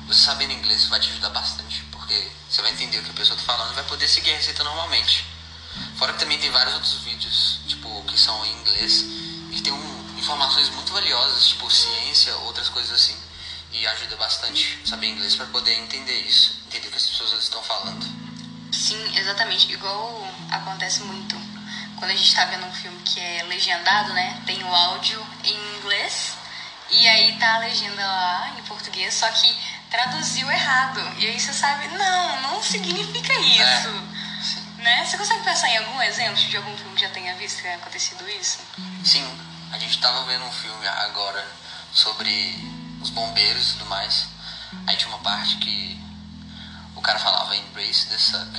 Você 0.08 0.20
sabendo 0.20 0.54
inglês 0.54 0.86
vai 0.86 1.00
te 1.00 1.10
ajudar 1.10 1.30
bastante, 1.30 1.84
porque 2.06 2.32
você 2.48 2.62
vai 2.62 2.72
entender 2.72 3.00
o 3.00 3.04
que 3.04 3.10
a 3.10 3.14
pessoa 3.14 3.38
está 3.38 3.52
falando 3.52 3.72
e 3.72 3.76
vai 3.76 3.84
poder 3.86 4.08
seguir 4.08 4.32
a 4.32 4.36
receita 4.38 4.64
normalmente. 4.64 5.26
Fora 5.98 6.14
que 6.14 6.20
também 6.20 6.38
tem 6.38 6.52
vários 6.52 6.76
outros 6.76 6.94
vídeos, 7.00 7.60
tipo, 7.68 8.04
que 8.04 8.18
são 8.18 8.46
em 8.46 8.52
inglês 8.62 9.06
que 9.52 9.62
tem 9.62 9.74
um, 9.74 10.18
informações 10.18 10.70
muito 10.70 10.94
valiosas, 10.94 11.48
tipo 11.48 11.70
ciência, 11.70 12.36
outras 12.38 12.70
coisas 12.70 12.92
assim. 12.92 13.16
E 13.72 13.86
ajuda 13.88 14.16
bastante 14.18 14.80
saber 14.86 15.08
inglês 15.08 15.36
para 15.36 15.48
poder 15.48 15.74
entender 15.74 16.22
isso, 16.22 16.62
entender 16.68 16.88
o 16.88 16.92
que 16.92 16.98
as 16.98 17.10
pessoas 17.10 17.34
estão 17.34 17.62
falando. 17.64 18.06
Sim, 18.72 19.18
exatamente. 19.18 19.72
Igual 19.72 20.28
acontece 20.52 21.02
muito 21.02 21.36
quando 21.98 22.12
a 22.12 22.16
gente 22.16 22.36
tá 22.36 22.46
vendo 22.46 22.66
um 22.66 22.74
filme 22.74 23.02
que 23.04 23.20
é 23.20 23.44
legendado, 23.44 24.14
né? 24.14 24.42
Tem 24.46 24.64
o 24.64 24.76
áudio 24.76 25.26
em 25.44 25.78
inglês 25.78 26.34
e 26.92 27.08
aí 27.08 27.38
tá 27.40 27.56
a 27.56 27.60
legenda 27.60 28.06
lá 28.06 28.56
em 28.58 28.62
português, 28.64 29.14
só 29.14 29.28
que 29.30 29.58
traduziu 29.96 30.52
errado. 30.52 31.00
E 31.18 31.28
aí 31.28 31.40
você 31.40 31.54
sabe, 31.54 31.88
não, 31.90 32.42
não 32.42 32.62
significa 32.62 33.34
isso. 33.34 33.90
Sim. 34.42 34.62
Né? 34.80 35.06
Você 35.06 35.18
consegue 35.18 35.44
pensar 35.44 35.70
em 35.70 35.78
algum 35.78 36.02
exemplo 36.02 36.36
de 36.36 36.58
algum 36.58 36.76
filme 36.78 36.96
que 36.96 37.02
já 37.02 37.10
tenha 37.10 37.34
visto 37.36 37.58
que 37.58 37.64
tenha 37.64 37.76
acontecido 37.78 38.28
isso? 38.30 38.60
Sim, 39.04 39.26
a 39.72 39.78
gente 39.80 40.00
tava 40.00 40.26
vendo 40.26 40.44
um 40.46 40.52
filme 40.52 40.88
agora 40.88 41.44
sobre 41.94 42.30
os 43.02 43.10
bombeiros 43.10 43.70
e 43.70 43.74
tudo 43.74 43.86
mais. 43.88 44.28
Aí 44.86 44.98
tinha 44.98 45.10
uma 45.10 45.20
parte 45.20 45.56
que 45.58 46.00
o 46.96 47.02
cara 47.02 47.18
falava 47.18 47.56
embrace 47.56 48.08
the 48.08 48.18
suck. 48.18 48.52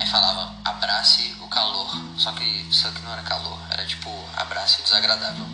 Aí 0.00 0.06
falava 0.08 0.54
abrace 0.64 1.36
o 1.40 1.48
calor. 1.48 1.90
Só 2.16 2.32
que 2.32 2.68
suck 2.72 2.98
não 3.02 3.12
era 3.12 3.22
calor, 3.22 3.58
era 3.70 3.84
tipo 3.86 4.10
abrace 4.36 4.80
o 4.80 4.84
desagradável. 4.84 5.46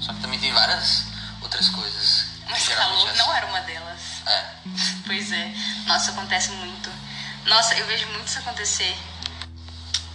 Só 0.00 0.12
que 0.12 0.20
também 0.20 0.38
tem 0.40 0.52
várias 0.52 1.04
outras 1.42 1.68
coisas. 1.68 2.26
que 2.46 2.50
Mas 2.50 2.68
calor 2.68 3.08
é 3.08 3.16
não 3.16 3.26
assim. 3.30 3.36
era 3.36 3.46
uma 3.46 3.60
delas. 3.60 3.95
É, 4.26 4.44
Pois 5.06 5.30
é. 5.32 5.54
Nossa, 5.86 6.10
acontece 6.10 6.50
muito. 6.52 6.90
Nossa, 7.44 7.74
eu 7.74 7.86
vejo 7.86 8.06
muito 8.08 8.26
isso 8.26 8.38
acontecer 8.40 8.96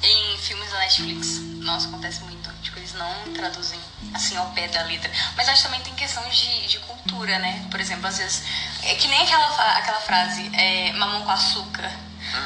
em 0.03 0.37
filmes 0.37 0.69
da 0.71 0.79
Netflix. 0.79 1.37
Nossa, 1.63 1.87
acontece 1.87 2.21
muito. 2.23 2.51
Tipo, 2.61 2.79
eles 2.79 2.93
não 2.93 3.33
traduzem 3.33 3.79
assim 4.13 4.35
ao 4.35 4.49
pé 4.51 4.67
da 4.67 4.81
letra. 4.83 5.09
Mas 5.37 5.47
acho 5.47 5.61
que 5.61 5.67
também 5.67 5.81
tem 5.81 5.93
questão 5.95 6.27
de, 6.29 6.67
de 6.67 6.79
cultura, 6.79 7.37
né? 7.39 7.65
Por 7.71 7.79
exemplo, 7.79 8.07
às 8.07 8.17
vezes. 8.17 8.43
É 8.83 8.95
que 8.95 9.07
nem 9.07 9.21
aquela, 9.21 9.77
aquela 9.77 10.01
frase, 10.01 10.49
é, 10.53 10.91
mamão 10.93 11.23
com 11.23 11.31
açúcar. 11.31 11.89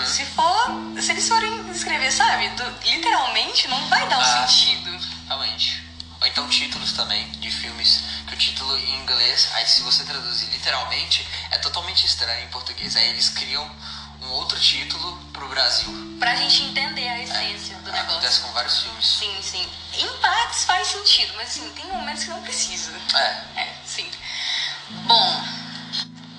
Se 0.05 0.25
for. 0.25 1.01
Se 1.01 1.11
eles 1.11 1.27
forem 1.27 1.69
escrever, 1.71 2.11
sabe? 2.11 2.49
do- 2.49 2.89
literalmente, 2.89 3.67
não 3.67 3.87
vai 3.87 4.07
dar 4.07 4.17
um 4.17 4.21
Ah, 4.21 4.47
sentido. 4.47 4.99
realmente. 5.27 5.83
Ou 6.21 6.27
então 6.27 6.47
títulos 6.49 6.93
também 6.93 7.29
de 7.33 7.51
filmes 7.51 8.01
que 8.27 8.33
o 8.33 8.37
título 8.37 8.75
em 8.77 9.01
inglês, 9.01 9.47
aí 9.53 9.67
se 9.67 9.81
você 9.81 10.03
traduzir 10.05 10.47
literalmente, 10.49 11.27
é 11.51 11.57
totalmente 11.57 12.05
estranho 12.05 12.45
em 12.45 12.49
português. 12.49 12.95
Aí 12.95 13.09
eles 13.09 13.29
criam 13.29 13.69
um 14.21 14.27
outro 14.31 14.59
título 14.59 15.17
pro 15.31 15.47
Brasil. 15.49 16.17
Pra 16.19 16.35
gente 16.35 16.63
entender 16.63 17.07
a 17.07 17.19
essência 17.19 17.75
do 17.77 17.91
negócio. 17.91 18.11
Acontece 18.11 18.39
com 18.41 18.51
vários 18.53 18.81
filmes. 18.81 19.05
Sim, 19.05 19.41
sim. 19.41 19.69
Em 19.93 20.17
partes 20.17 20.63
faz 20.65 20.87
sentido, 20.87 21.33
mas 21.35 21.49
assim, 21.49 21.69
tem 21.71 21.85
momentos 21.87 22.23
que 22.23 22.29
não 22.29 22.41
precisa. 22.41 22.91
É, 23.13 23.61
É, 23.61 23.75
sim. 23.85 24.09
Bom, 25.05 25.43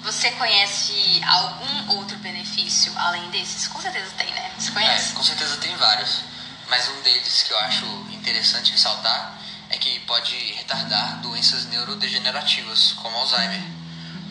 você 0.02 0.30
conhece 0.32 1.20
algum 1.26 1.96
outro 1.98 2.16
benefício 2.18 2.92
além 2.96 3.28
desses? 3.30 3.68
Com 3.68 3.80
certeza 3.80 4.10
tem, 4.16 4.30
né? 4.32 4.52
Você 4.58 4.70
conhece? 4.70 5.10
É, 5.12 5.14
com 5.14 5.22
certeza 5.22 5.56
tem 5.58 5.74
vários. 5.76 6.22
Mas 6.68 6.88
um 6.88 7.00
deles 7.02 7.42
que 7.42 7.52
eu 7.52 7.58
acho 7.60 7.84
interessante 8.12 8.72
ressaltar 8.72 9.38
é 9.68 9.78
que 9.78 10.00
pode 10.00 10.34
retardar 10.54 11.20
doenças 11.20 11.66
neurodegenerativas, 11.66 12.92
como 12.92 13.16
Alzheimer. 13.16 13.62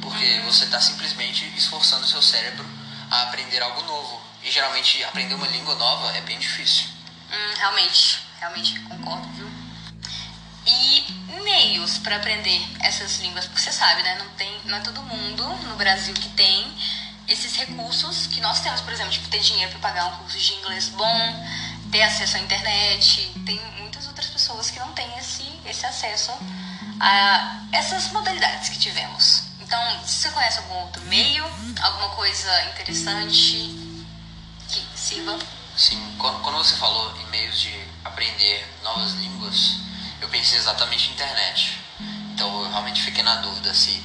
Porque 0.05 0.39
você 0.45 0.65
está 0.65 0.79
simplesmente 0.79 1.45
esforçando 1.57 2.05
o 2.05 2.07
seu 2.07 2.21
cérebro 2.21 2.65
a 3.09 3.23
aprender 3.23 3.61
algo 3.61 3.81
novo. 3.81 4.21
E 4.43 4.51
geralmente 4.51 5.03
aprender 5.03 5.33
uma 5.33 5.47
língua 5.47 5.73
nova 5.75 6.15
é 6.15 6.21
bem 6.21 6.37
difícil. 6.37 6.89
Hum, 7.31 7.53
realmente, 7.57 8.21
realmente 8.39 8.79
concordo, 8.81 9.27
viu? 9.29 9.49
E 10.67 11.05
meios 11.43 11.97
para 11.97 12.17
aprender 12.17 12.61
essas 12.81 13.17
línguas, 13.19 13.45
porque 13.45 13.61
você 13.61 13.71
sabe, 13.71 14.03
né? 14.03 14.15
Não, 14.19 14.29
tem, 14.35 14.61
não 14.65 14.77
é 14.77 14.81
todo 14.81 15.01
mundo 15.01 15.43
no 15.67 15.75
Brasil 15.75 16.13
que 16.13 16.29
tem 16.29 16.71
esses 17.27 17.55
recursos 17.55 18.27
que 18.27 18.39
nós 18.41 18.59
temos, 18.59 18.81
por 18.81 18.93
exemplo, 18.93 19.11
tipo, 19.11 19.27
ter 19.29 19.39
dinheiro 19.39 19.71
para 19.71 19.79
pagar 19.79 20.05
um 20.05 20.17
curso 20.17 20.37
de 20.37 20.53
inglês 20.53 20.89
bom, 20.89 21.47
ter 21.91 22.03
acesso 22.03 22.37
à 22.37 22.39
internet. 22.39 23.31
Tem 23.43 23.59
muitas 23.79 24.05
outras 24.05 24.27
pessoas 24.27 24.69
que 24.69 24.79
não 24.79 24.91
têm 24.93 25.17
esse, 25.17 25.43
esse 25.65 25.83
acesso 25.83 26.31
a 26.99 27.63
essas 27.71 28.11
modalidades 28.11 28.69
que 28.69 28.77
tivemos. 28.77 29.44
Então, 29.65 30.05
se 30.05 30.21
você 30.21 30.29
conhece 30.29 30.59
algum 30.59 30.75
outro 30.75 31.01
meio, 31.05 31.43
alguma 31.81 32.09
coisa 32.09 32.65
interessante 32.65 33.75
que 34.69 34.87
sirva. 34.95 35.39
Sim, 35.75 35.99
quando, 36.19 36.57
você 36.57 36.75
falou 36.75 37.17
em 37.17 37.25
meios 37.31 37.59
de 37.59 37.73
aprender 38.03 38.63
novas 38.83 39.13
línguas, 39.13 39.77
eu 40.21 40.29
pensei 40.29 40.59
exatamente 40.59 41.09
em 41.09 41.13
internet. 41.13 41.79
Então 42.31 42.61
eu 42.61 42.69
realmente 42.69 43.01
fiquei 43.01 43.23
na 43.23 43.37
dúvida 43.37 43.73
se 43.73 44.03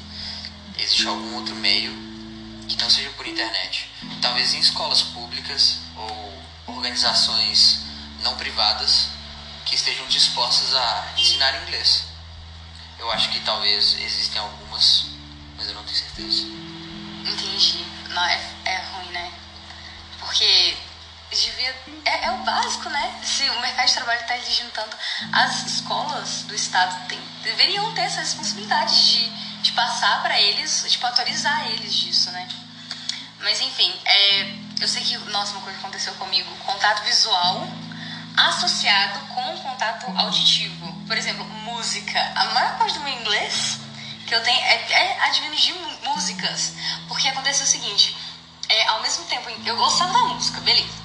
existe 0.78 1.06
algum 1.06 1.34
outro 1.36 1.54
meio 1.56 1.92
que 2.66 2.76
não 2.78 2.88
seja 2.88 3.10
por 3.10 3.26
internet. 3.26 3.90
Talvez 4.22 4.54
em 4.54 4.60
escolas 4.60 5.02
públicas 5.02 5.80
ou 5.94 6.42
organizações 6.68 7.82
não 8.22 8.34
privadas 8.36 9.08
que 9.66 9.74
estejam 9.74 10.06
dispostas 10.06 10.74
a 10.74 11.12
ensinar 11.18 11.62
inglês. 11.62 12.04
Eu 12.98 13.10
acho 13.12 13.28
que 13.28 13.40
talvez 13.40 13.98
existem 14.00 14.40
algumas, 14.40 15.06
tenho 15.90 15.94
certeza. 15.94 16.46
Entendi. 17.26 17.84
Não, 18.08 18.24
é, 18.24 18.40
é 18.64 18.76
ruim, 18.92 19.10
né? 19.10 19.32
Porque 20.18 20.76
devia. 21.30 21.74
É, 22.04 22.26
é 22.26 22.30
o 22.30 22.38
básico, 22.38 22.88
né? 22.88 23.20
Se 23.22 23.48
o 23.50 23.60
mercado 23.60 23.86
de 23.86 23.94
trabalho 23.94 24.20
está 24.20 24.38
exigindo 24.38 24.70
tanto, 24.72 24.96
as 25.32 25.66
escolas 25.66 26.42
do 26.42 26.54
Estado 26.54 27.08
tem, 27.08 27.20
deveriam 27.42 27.92
ter 27.94 28.02
essa 28.02 28.20
responsabilidade 28.20 28.94
de, 29.10 29.30
de 29.62 29.72
passar 29.72 30.22
para 30.22 30.40
eles, 30.40 30.84
tipo, 30.88 31.06
atualizar 31.06 31.68
eles 31.68 31.94
disso, 31.94 32.30
né? 32.30 32.48
Mas 33.40 33.60
enfim, 33.60 33.92
é, 34.04 34.54
eu 34.80 34.88
sei 34.88 35.02
que, 35.02 35.16
nossa, 35.30 35.52
uma 35.52 35.62
coisa 35.62 35.78
aconteceu 35.78 36.14
comigo, 36.14 36.50
contato 36.66 37.02
visual 37.04 37.66
associado 38.36 39.18
com 39.34 39.58
contato 39.58 40.06
auditivo. 40.16 40.92
Por 41.06 41.16
exemplo, 41.16 41.44
música. 41.44 42.20
A 42.36 42.44
maior 42.46 42.78
parte 42.78 42.94
do 42.94 43.00
meu 43.00 43.12
inglês 43.12 43.79
que 44.30 44.34
eu 44.36 44.42
tenho 44.44 44.60
é, 44.60 44.92
é 44.92 45.24
advindo 45.24 45.56
de 45.56 45.72
músicas. 46.08 46.72
Porque 47.08 47.26
aconteceu 47.26 47.66
o 47.66 47.68
seguinte, 47.68 48.16
é, 48.68 48.86
ao 48.86 49.02
mesmo 49.02 49.24
tempo, 49.24 49.50
eu 49.66 49.76
gostava 49.76 50.12
da 50.12 50.20
música, 50.26 50.60
beleza. 50.60 51.00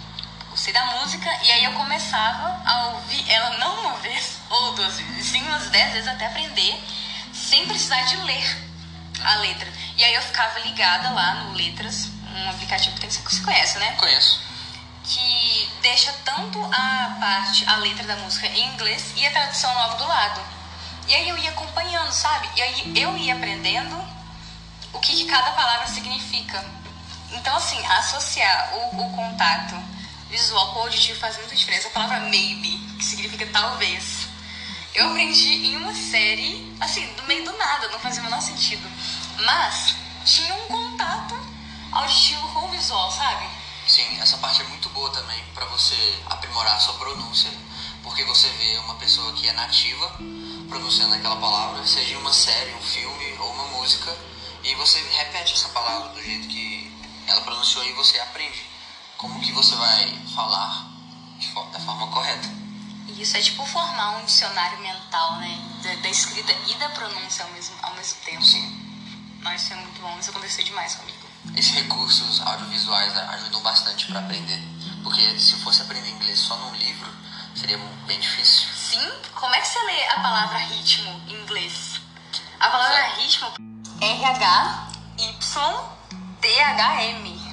Gostei 0.52 0.72
da 0.72 0.86
música 0.86 1.28
e 1.44 1.52
aí 1.52 1.64
eu 1.66 1.74
começava 1.74 2.62
a 2.64 2.88
ouvir 2.90 3.30
ela 3.30 3.58
não 3.58 3.80
uma 3.82 3.98
vez 3.98 4.38
ou 4.48 4.74
duas 4.74 5.00
vezes, 5.00 5.26
sim 5.26 5.42
umas 5.42 5.70
dez 5.70 5.92
vezes 5.92 6.08
até 6.08 6.28
aprender, 6.28 6.82
sem 7.34 7.66
precisar 7.66 8.04
de 8.04 8.16
ler 8.18 8.58
a 9.24 9.38
letra. 9.38 9.74
E 9.98 10.04
aí 10.04 10.14
eu 10.14 10.22
ficava 10.22 10.60
ligada 10.60 11.10
lá 11.10 11.34
no 11.36 11.54
Letras, 11.54 12.08
um 12.30 12.50
aplicativo 12.52 12.96
que 13.00 13.08
você 13.12 13.42
conhece, 13.42 13.80
né? 13.80 13.92
Conheço. 13.94 14.40
que 15.04 15.70
deixa 15.82 16.12
tanto 16.24 16.64
a 16.66 17.18
parte, 17.20 17.68
a 17.68 17.78
letra 17.78 18.04
da 18.06 18.16
música 18.18 18.48
em 18.48 18.74
inglês 18.74 19.14
e 19.16 19.26
a 19.26 19.32
tradução 19.32 19.74
logo 19.74 19.98
do 19.98 20.08
lado. 20.08 20.55
E 21.08 21.14
aí 21.14 21.30
eu 21.30 21.38
ia 21.38 21.52
acompanhando, 21.52 22.12
sabe? 22.12 22.50
E 22.56 22.62
aí 22.62 22.94
eu 22.96 23.16
ia 23.18 23.36
aprendendo 23.36 23.96
o 24.94 25.00
que, 25.00 25.16
que 25.16 25.26
cada 25.26 25.52
palavra 25.52 25.88
significa. 25.88 26.64
Então, 27.32 27.56
assim, 27.56 27.84
associar 27.86 28.74
o, 28.74 29.02
o 29.02 29.16
contato 29.16 29.76
visual 30.30 30.74
com 30.74 30.80
o 30.80 30.84
auditivo 30.84 31.20
faz 31.20 31.38
muita 31.38 31.56
diferença. 31.56 31.88
A 31.88 31.92
palavra 31.92 32.20
maybe, 32.22 32.78
que 32.98 33.06
significa 33.06 33.46
talvez. 33.48 34.28
Eu 34.94 35.10
aprendi 35.10 35.68
em 35.68 35.78
uma 35.78 35.94
série, 35.94 36.74
assim, 36.80 37.06
do 37.16 37.24
meio 37.24 37.44
do 37.44 37.58
nada, 37.58 37.90
não 37.90 38.00
fazia 38.00 38.22
o 38.22 38.26
menor 38.26 38.42
sentido. 38.42 38.90
Mas 39.38 39.96
tinha 40.24 40.54
um 40.56 40.68
contato 40.68 41.36
auditivo 41.92 42.48
com 42.54 42.66
o 42.66 42.70
visual, 42.70 43.12
sabe? 43.12 43.46
Sim, 43.88 44.20
essa 44.20 44.38
parte 44.38 44.62
é 44.62 44.66
muito 44.66 44.90
boa 44.90 45.12
também 45.12 45.44
para 45.54 45.66
você 45.66 45.96
aprimorar 46.26 46.76
a 46.76 46.80
sua 46.80 46.96
pronúncia, 46.96 47.52
porque 48.06 48.24
você 48.24 48.48
vê 48.50 48.78
uma 48.78 48.96
pessoa 48.96 49.34
que 49.34 49.50
é 49.50 49.54
nativa 49.54 50.16
pronunciando 50.70 51.16
aquela 51.16 51.36
palavra, 51.38 51.86
seja 51.86 52.14
em 52.14 52.18
uma 52.18 52.32
série, 52.32 52.74
um 52.76 52.82
filme 52.82 53.36
ou 53.40 53.52
uma 53.52 53.68
música, 53.80 54.16
e 54.64 54.74
você 54.76 55.00
repete 55.18 55.54
essa 55.54 55.70
palavra 55.70 56.10
do 56.10 56.22
jeito 56.24 56.48
que 56.48 56.92
ela 57.28 57.42
pronunciou 57.42 57.84
e 57.84 57.94
você 57.94 58.20
aprende 58.20 58.64
como 59.18 59.40
que 59.42 59.52
você 59.52 59.76
vai 59.76 60.26
falar 60.34 60.88
da 61.72 61.80
forma 61.80 62.08
correta. 62.08 62.48
E 63.08 63.22
isso 63.22 63.36
é 63.38 63.42
tipo 63.42 63.66
formar 63.66 64.18
um 64.18 64.26
dicionário 64.26 64.80
mental, 64.80 65.38
né? 65.38 65.60
Da, 65.84 65.96
da 65.96 66.10
escrita 66.10 66.52
e 66.68 66.76
da 66.76 66.90
pronúncia 66.90 67.44
ao 67.44 67.52
mesmo, 67.52 67.76
ao 67.82 67.96
mesmo 67.96 68.20
tempo. 68.22 68.44
Sim, 68.44 69.40
Mas 69.42 69.64
isso 69.64 69.74
é 69.74 69.76
muito 69.78 70.02
bom, 70.02 70.18
isso 70.20 70.30
aconteceu 70.30 70.64
demais 70.64 70.96
comigo. 70.96 71.26
esses 71.56 71.72
recursos 71.74 72.42
audiovisuais 72.42 73.16
ajudam 73.18 73.62
bastante 73.62 74.08
para 74.08 74.20
aprender, 74.20 74.62
porque 75.04 75.40
se 75.40 75.56
fosse 75.58 75.82
aprender 75.82 76.10
inglês 76.10 76.40
só 76.40 76.56
num 76.58 76.76
livro, 76.76 77.10
seria 77.56 77.78
bem 78.06 78.20
difícil. 78.20 78.68
Sim, 78.76 79.12
como 79.34 79.56
é 79.56 79.62
que 79.62 79.68
você 79.68 79.80
lê 79.84 80.08
a 80.10 80.20
palavra 80.20 80.58
ritmo 80.58 81.22
em 81.28 81.34
inglês? 81.42 82.02
A 82.60 82.70
palavra 82.70 83.16
ritmo 83.18 83.54
R-H-Y-T-H-M, 84.02 84.86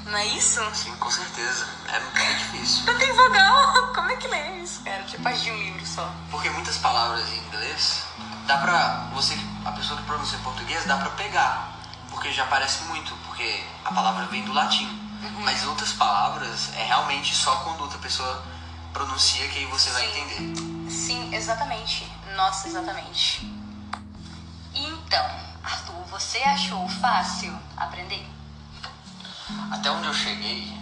não 0.06 0.18
é 0.18 0.26
isso? 0.26 0.60
Sim, 0.74 0.94
com 0.96 1.10
certeza, 1.10 1.66
é 1.88 2.00
bem 2.00 2.36
difícil. 2.36 2.84
Não 2.84 2.98
tem 2.98 3.12
vogal. 3.12 3.92
Como 3.94 4.10
é 4.10 4.16
que 4.16 4.26
lê 4.28 4.58
isso, 4.58 4.82
cara? 4.82 5.04
Parte 5.22 5.42
de 5.42 5.50
um 5.52 5.56
livro 5.56 5.86
só. 5.86 6.12
Porque 6.30 6.50
muitas 6.50 6.76
palavras 6.78 7.26
em 7.32 7.38
inglês 7.38 8.04
dá 8.46 8.58
pra. 8.58 9.08
Você, 9.14 9.38
a 9.64 9.72
pessoa 9.72 9.98
que 10.00 10.06
pronuncia 10.06 10.36
em 10.36 10.42
português, 10.42 10.84
dá 10.84 10.96
pra 10.98 11.10
pegar. 11.10 11.72
Porque 12.10 12.32
já 12.32 12.44
parece 12.46 12.82
muito, 12.84 13.14
porque 13.26 13.64
a 13.84 13.92
palavra 13.92 14.26
vem 14.26 14.44
do 14.44 14.52
latim. 14.52 14.88
Mas 15.44 15.64
outras 15.66 15.92
palavras 15.92 16.74
é 16.74 16.84
realmente 16.84 17.34
só 17.34 17.56
quando 17.56 17.82
outra 17.82 17.98
pessoa 17.98 18.44
pronuncia 18.92 19.48
que 19.48 19.58
aí 19.58 19.66
você 19.66 19.90
vai 19.90 20.02
Sim. 20.02 20.20
entender. 20.20 20.90
Sim, 20.90 21.34
exatamente. 21.34 22.10
Nossa, 22.36 22.68
exatamente. 22.68 23.50
Então, 24.74 25.26
Arthur, 25.62 26.04
você 26.10 26.38
achou 26.38 26.88
fácil 26.88 27.56
aprender? 27.76 28.26
Até 29.70 29.90
onde 29.90 30.06
eu 30.06 30.14
cheguei, 30.14 30.72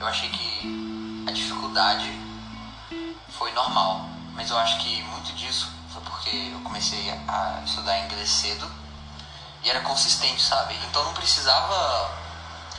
eu 0.00 0.06
achei 0.06 0.28
que 0.30 1.24
a 1.26 1.32
dificuldade 1.32 2.10
foi 3.30 3.52
normal. 3.52 4.08
Mas 4.34 4.50
eu 4.50 4.58
acho 4.58 4.78
que 4.78 5.02
muito 5.04 5.32
disso 5.34 5.70
foi 5.92 6.02
porque 6.02 6.50
eu 6.52 6.60
comecei 6.60 7.10
a 7.28 7.62
estudar 7.64 7.98
inglês 8.00 8.30
cedo 8.30 8.70
e 9.62 9.70
era 9.70 9.80
consistente, 9.82 10.42
sabe? 10.42 10.74
Então 10.88 11.04
não 11.04 11.12
precisava 11.12 12.10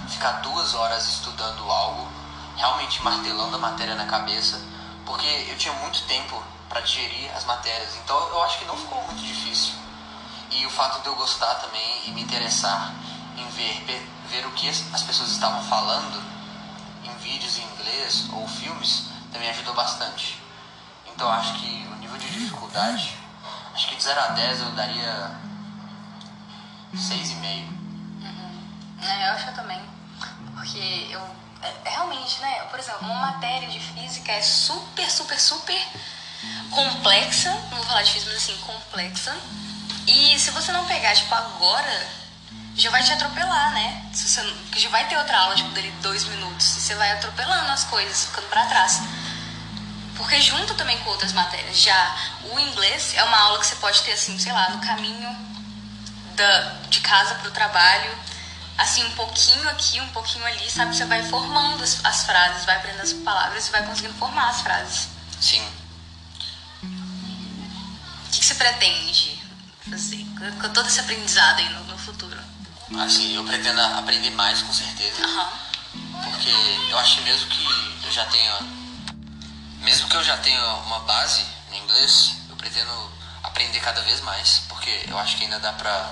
ficar 0.10 0.42
duas 0.42 0.74
horas 0.74 1.08
estudando 1.08 1.64
algo, 1.72 2.10
realmente 2.56 3.02
martelando 3.04 3.56
a 3.56 3.60
matéria 3.60 3.96
na 3.96 4.06
cabeça, 4.06 4.62
porque 5.06 5.28
eu 5.50 5.58
tinha 5.58 5.74
muito 5.76 6.02
tempo 6.04 6.42
para 6.70 6.82
digerir 6.82 7.32
as 7.36 7.46
matérias. 7.46 7.96
Então 8.04 8.18
eu 8.30 8.44
acho 8.44 8.60
que 8.60 8.66
não 8.66 8.78
ficou 8.78 9.02
muito 9.04 9.24
difícil. 9.24 9.74
E 10.52 10.66
o 10.66 10.70
fato 10.70 11.02
de 11.02 11.08
eu 11.08 11.16
gostar 11.16 11.56
também 11.56 12.08
e 12.08 12.12
me 12.12 12.22
interessar 12.22 12.94
em 13.38 13.48
ver, 13.50 13.84
ver 14.30 14.46
o 14.46 14.52
que 14.52 14.70
as 14.70 14.84
as 14.94 15.02
pessoas 15.04 15.30
estavam 15.30 15.64
falando 15.64 16.24
em 17.04 17.16
vídeos 17.18 17.58
em 17.58 17.64
inglês 17.74 18.28
ou 18.32 18.48
filmes 18.48 19.08
também 19.32 19.50
ajudou 19.50 19.74
bastante. 19.74 20.40
Então 21.08 21.30
acho 21.32 21.54
que 21.56 21.88
o 21.92 21.96
nível 21.96 22.18
de 22.18 22.30
dificuldade, 22.30 23.18
acho 23.74 23.88
que 23.88 23.96
de 23.96 24.04
0 24.04 24.20
a 24.20 24.28
10 24.28 24.62
eu 24.62 24.72
daria 24.72 25.32
6,5. 26.96 27.84
É, 29.02 29.28
eu 29.30 29.34
acho 29.34 29.54
também. 29.54 29.82
Porque 30.56 31.08
eu. 31.12 31.22
É- 31.64 31.90
realmente, 31.90 32.40
né? 32.40 32.64
Por 32.70 32.80
exemplo, 32.80 33.08
uma 33.08 33.32
matéria 33.32 33.68
de 33.70 33.80
física 33.80 34.32
é 34.32 34.42
super, 34.42 35.10
super, 35.10 35.40
super 35.40 35.88
complexa. 36.72 37.50
Não 37.50 37.78
vou 37.78 37.86
falar 37.86 38.04
de 38.04 38.12
física, 38.12 38.32
mas 38.34 38.44
assim, 38.44 38.58
complexa. 38.58 39.36
E 40.08 40.38
se 40.38 40.52
você 40.52 40.72
não 40.72 40.86
pegar, 40.86 41.16
tipo, 41.16 41.34
agora, 41.34 42.08
já 42.76 42.90
vai 42.90 43.04
te 43.04 43.14
atropelar, 43.14 43.72
né? 43.72 44.06
Se 44.14 44.28
você, 44.30 44.54
já 44.78 44.90
vai 44.90 45.08
ter 45.08 45.18
outra 45.18 45.38
aula, 45.40 45.56
tipo, 45.56 45.70
dele 45.70 45.92
dois 46.02 46.26
minutos. 46.26 46.78
E 46.78 46.82
você 46.82 46.96
vai 46.96 47.12
atropelando 47.12 47.72
as 47.72 47.84
coisas, 47.86 48.26
ficando 48.26 48.48
pra 48.50 48.66
trás. 48.66 49.02
Porque 50.18 50.40
junto 50.42 50.74
também 50.76 50.98
com 51.00 51.10
outras 51.12 51.34
matérias. 51.34 51.80
Já 51.80 52.16
o 52.52 52.60
inglês 52.60 53.14
é 53.16 53.24
uma 53.24 53.38
aula 53.38 53.60
que 53.60 53.66
você 53.68 53.76
pode 53.76 54.02
ter, 54.02 54.12
assim, 54.12 54.38
sei 54.38 54.52
lá, 54.52 54.70
no 54.72 54.82
caminho 54.82 55.36
da, 56.36 56.62
de 56.90 57.00
casa 57.00 57.36
pro 57.36 57.52
trabalho, 57.52 58.12
assim, 58.78 59.04
um 59.04 59.12
pouquinho 59.12 59.70
aqui, 59.70 60.00
um 60.02 60.10
pouquinho 60.10 60.46
ali, 60.46 60.70
sabe? 60.70 60.96
Você 60.96 61.06
vai 61.06 61.24
formando 61.24 61.84
as, 61.84 62.04
as 62.04 62.26
frases, 62.26 62.66
vai 62.66 62.78
aprendendo 62.78 63.04
as 63.04 63.14
palavras 63.14 63.68
e 63.68 63.72
vai 63.72 63.86
conseguindo 63.86 64.14
formar 64.16 64.50
as 64.50 64.62
frases. 64.62 65.08
Sim. 65.40 65.64
O 66.84 68.32
que, 68.32 68.40
que 68.40 68.46
você 68.46 68.56
pretende 68.56 69.42
fazer 69.90 70.26
com 70.62 70.70
todo 70.70 70.88
esse 70.88 71.00
aprendizado 71.00 71.60
aí 71.60 71.70
no, 71.70 71.84
no 71.86 71.98
futuro? 71.98 72.40
Assim, 73.00 73.36
eu 73.36 73.44
pretendo 73.44 73.82
aprender 73.82 74.30
mais, 74.32 74.62
com 74.62 74.74
certeza. 74.74 75.24
Aham. 75.24 75.50
Porque 76.24 76.50
eu 76.90 76.98
acho 77.00 77.22
mesmo 77.22 77.48
que 77.50 78.06
eu 78.06 78.12
já 78.12 78.26
tenha. 78.26 78.60
Mesmo 79.82 80.08
que 80.08 80.16
eu 80.16 80.24
já 80.24 80.38
tenha 80.38 80.64
uma 80.86 81.00
base 81.00 81.46
no 81.70 81.76
inglês, 81.78 82.36
eu 82.50 82.56
pretendo 82.56 83.12
aprender 83.44 83.80
cada 83.80 84.02
vez 84.02 84.22
mais. 84.22 84.62
Porque 84.70 85.06
eu 85.08 85.18
acho 85.18 85.38
que 85.38 85.44
ainda 85.44 85.60
dá 85.60 85.74
pra 85.74 86.12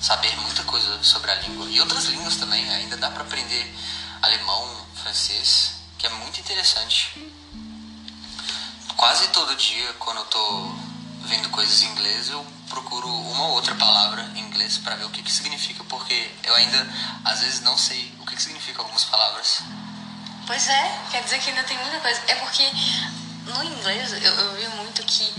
saber 0.00 0.34
muita 0.38 0.62
coisa 0.64 1.02
sobre 1.02 1.30
a 1.30 1.34
língua. 1.36 1.68
E 1.68 1.80
outras 1.80 2.06
línguas 2.06 2.36
também, 2.36 2.68
ainda 2.70 2.96
dá 2.96 3.10
pra 3.10 3.22
aprender 3.22 3.74
alemão, 4.22 4.86
francês, 4.94 5.74
que 5.98 6.06
é 6.06 6.10
muito 6.10 6.40
interessante. 6.40 7.32
Quase 8.96 9.28
todo 9.28 9.54
dia, 9.56 9.92
quando 9.98 10.18
eu 10.18 10.24
tô 10.24 10.72
vendo 11.24 11.48
coisas 11.50 11.82
em 11.82 11.86
inglês, 11.88 12.28
eu 12.30 12.44
procuro 12.68 13.08
uma 13.08 13.46
ou 13.46 13.54
outra 13.54 13.74
palavra 13.74 14.22
em 14.34 14.40
inglês 14.40 14.78
para 14.78 14.96
ver 14.96 15.04
o 15.04 15.10
que 15.10 15.22
que 15.22 15.32
significa, 15.32 15.84
porque 15.84 16.30
eu 16.44 16.54
ainda 16.54 16.86
às 17.24 17.40
vezes 17.40 17.60
não 17.60 17.76
sei 17.76 18.12
o 18.20 18.26
que 18.26 18.36
que 18.36 18.42
significa 18.42 18.80
algumas 18.80 19.04
palavras. 19.04 19.62
Pois 20.46 20.68
é, 20.68 21.00
quer 21.10 21.22
dizer 21.22 21.38
que 21.40 21.50
ainda 21.50 21.62
tem 21.64 21.78
muita 21.78 22.00
coisa. 22.00 22.20
É 22.28 22.34
porque 22.36 22.64
no 23.46 23.64
inglês 23.64 24.12
eu, 24.12 24.32
eu 24.32 24.56
vi 24.56 24.68
muito 24.76 25.02
que 25.04 25.32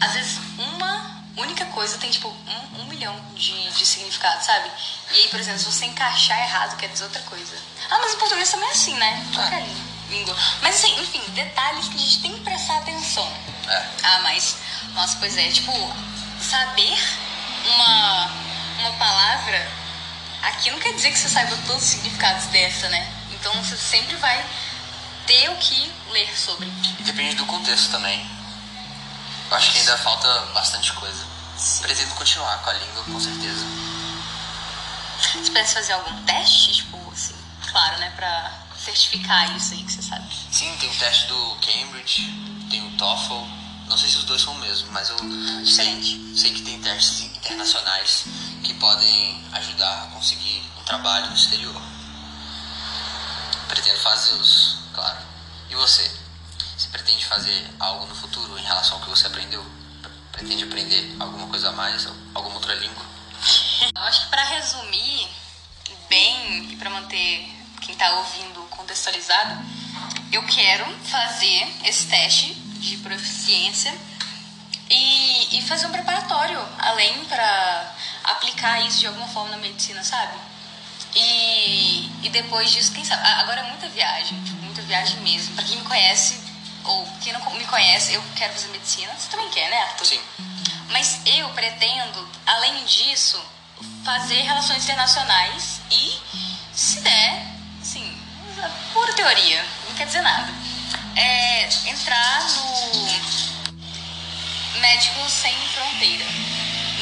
às 0.00 0.12
vezes 0.12 0.47
única 1.40 1.64
coisa 1.66 1.98
tem 1.98 2.10
tipo 2.10 2.28
um, 2.28 2.80
um 2.80 2.84
milhão 2.84 3.14
de, 3.34 3.70
de 3.70 3.86
significados, 3.86 4.46
sabe? 4.46 4.70
E 5.12 5.20
aí, 5.20 5.28
por 5.28 5.40
exemplo, 5.40 5.60
se 5.60 5.66
você 5.66 5.86
encaixar 5.86 6.38
errado, 6.38 6.76
quer 6.76 6.88
dizer 6.88 7.04
outra 7.04 7.22
coisa. 7.22 7.56
Ah, 7.90 7.98
mas 7.98 8.14
em 8.14 8.18
português 8.18 8.50
também 8.50 8.68
é 8.68 8.72
assim, 8.72 8.94
né? 8.94 9.26
Qualquer 9.34 9.66
língua. 10.10 10.36
Mas 10.62 10.76
assim, 10.76 11.00
enfim, 11.00 11.22
detalhes 11.32 11.88
que 11.88 11.94
a 11.94 11.98
gente 11.98 12.22
tem 12.22 12.34
que 12.34 12.40
prestar 12.40 12.78
atenção. 12.78 13.30
É. 13.68 13.86
Ah, 14.02 14.20
mas, 14.22 14.56
nossa, 14.94 15.16
pois 15.18 15.36
é, 15.36 15.48
tipo, 15.50 15.72
saber 16.40 16.98
uma, 17.64 18.30
uma 18.80 18.92
palavra 18.92 19.78
aqui 20.42 20.70
não 20.70 20.78
quer 20.78 20.94
dizer 20.94 21.10
que 21.10 21.18
você 21.18 21.28
saiba 21.28 21.56
todos 21.66 21.82
os 21.82 21.88
significados 21.88 22.46
dessa, 22.46 22.88
né? 22.88 23.12
Então 23.32 23.52
você 23.62 23.76
sempre 23.76 24.16
vai 24.16 24.44
ter 25.26 25.50
o 25.50 25.56
que 25.56 25.92
ler 26.10 26.36
sobre. 26.36 26.66
E 26.98 27.02
depende 27.02 27.36
do 27.36 27.46
contexto 27.46 27.90
também. 27.90 28.37
Eu 29.50 29.56
acho 29.56 29.72
que 29.72 29.78
ainda 29.78 29.96
falta 29.96 30.40
bastante 30.52 30.92
coisa. 30.92 31.26
Pretendo 31.80 32.14
continuar 32.14 32.58
com 32.58 32.70
a 32.70 32.72
língua, 32.74 33.04
com 33.04 33.18
certeza. 33.20 33.64
Você 35.20 35.50
pensa 35.50 35.74
fazer 35.74 35.92
algum 35.94 36.22
teste, 36.24 36.72
tipo, 36.72 36.96
assim, 37.10 37.34
claro, 37.70 37.98
né, 37.98 38.10
pra 38.14 38.52
certificar 38.76 39.56
isso 39.56 39.74
aí 39.74 39.82
que 39.82 39.92
você 39.92 40.02
sabe. 40.02 40.26
Sim, 40.52 40.76
tem 40.78 40.88
o 40.88 40.98
teste 40.98 41.26
do 41.26 41.56
Cambridge, 41.56 42.30
tem 42.70 42.86
o 42.86 42.96
TOEFL. 42.96 43.44
Não 43.88 43.96
sei 43.96 44.08
se 44.08 44.18
os 44.18 44.24
dois 44.24 44.42
são 44.42 44.52
o 44.52 44.58
mesmo, 44.58 44.92
mas 44.92 45.08
eu 45.08 45.18
sei, 45.18 45.64
diferente. 45.64 46.38
sei 46.38 46.52
que 46.52 46.62
tem 46.62 46.80
testes 46.80 47.20
internacionais 47.20 48.24
que 48.62 48.74
podem 48.74 49.44
ajudar 49.52 50.04
a 50.04 50.06
conseguir 50.08 50.62
um 50.78 50.84
trabalho 50.84 51.26
no 51.28 51.34
exterior. 51.34 51.82
Pretendo 53.66 53.98
fazê-los, 54.00 54.76
claro. 54.94 55.18
E 55.70 55.74
você? 55.74 56.17
Você 56.78 56.88
pretende 56.90 57.26
fazer 57.26 57.68
algo 57.80 58.06
no 58.06 58.14
futuro 58.14 58.56
em 58.56 58.62
relação 58.62 58.98
ao 58.98 59.02
que 59.02 59.10
você 59.10 59.26
aprendeu? 59.26 59.66
Pretende 60.30 60.62
aprender 60.62 61.16
alguma 61.18 61.48
coisa 61.48 61.70
a 61.70 61.72
mais, 61.72 62.06
alguma 62.32 62.54
outra 62.54 62.72
língua? 62.76 63.04
Eu 63.96 64.02
acho 64.02 64.22
que 64.22 64.28
pra 64.28 64.44
resumir 64.44 65.28
bem 66.08 66.70
e 66.70 66.76
pra 66.76 66.88
manter 66.88 67.52
quem 67.80 67.96
tá 67.96 68.08
ouvindo 68.18 68.60
contextualizado, 68.70 69.60
eu 70.30 70.42
quero 70.46 70.84
fazer 71.04 71.66
esse 71.84 72.06
teste 72.06 72.54
de 72.54 72.96
proficiência 72.98 73.92
e, 74.88 75.58
e 75.58 75.62
fazer 75.62 75.86
um 75.86 75.92
preparatório 75.92 76.60
além 76.78 77.24
pra 77.24 77.94
aplicar 78.22 78.80
isso 78.86 79.00
de 79.00 79.06
alguma 79.08 79.26
forma 79.28 79.50
na 79.50 79.56
medicina, 79.56 80.04
sabe? 80.04 80.38
E, 81.14 82.10
e 82.22 82.30
depois 82.30 82.70
disso, 82.70 82.92
quem 82.92 83.04
sabe? 83.04 83.26
Agora 83.26 83.60
é 83.60 83.68
muita 83.68 83.88
viagem, 83.88 84.42
tipo, 84.44 84.62
muita 84.62 84.82
viagem 84.82 85.20
mesmo. 85.20 85.54
Pra 85.54 85.64
quem 85.64 85.76
me 85.76 85.84
conhece, 85.84 86.47
ou 86.88 87.06
quem 87.20 87.32
não 87.32 87.54
me 87.54 87.64
conhece, 87.66 88.14
eu 88.14 88.22
quero 88.34 88.52
fazer 88.52 88.68
medicina. 88.68 89.12
Você 89.16 89.28
também 89.30 89.48
quer, 89.50 89.68
né, 89.70 89.80
Arthur? 89.82 90.06
Sim. 90.06 90.20
Mas 90.88 91.20
eu 91.26 91.48
pretendo, 91.50 92.28
além 92.46 92.84
disso, 92.86 93.40
fazer 94.04 94.40
relações 94.40 94.82
internacionais 94.84 95.80
e, 95.90 96.18
se 96.72 97.00
der, 97.00 97.46
assim, 97.80 98.18
pura 98.92 99.12
teoria, 99.12 99.64
não 99.86 99.94
quer 99.96 100.06
dizer 100.06 100.22
nada, 100.22 100.50
é 101.14 101.68
entrar 101.86 102.42
no 102.48 103.20
Médicos 104.80 105.30
Sem 105.30 105.54
Fronteira. 105.74 106.24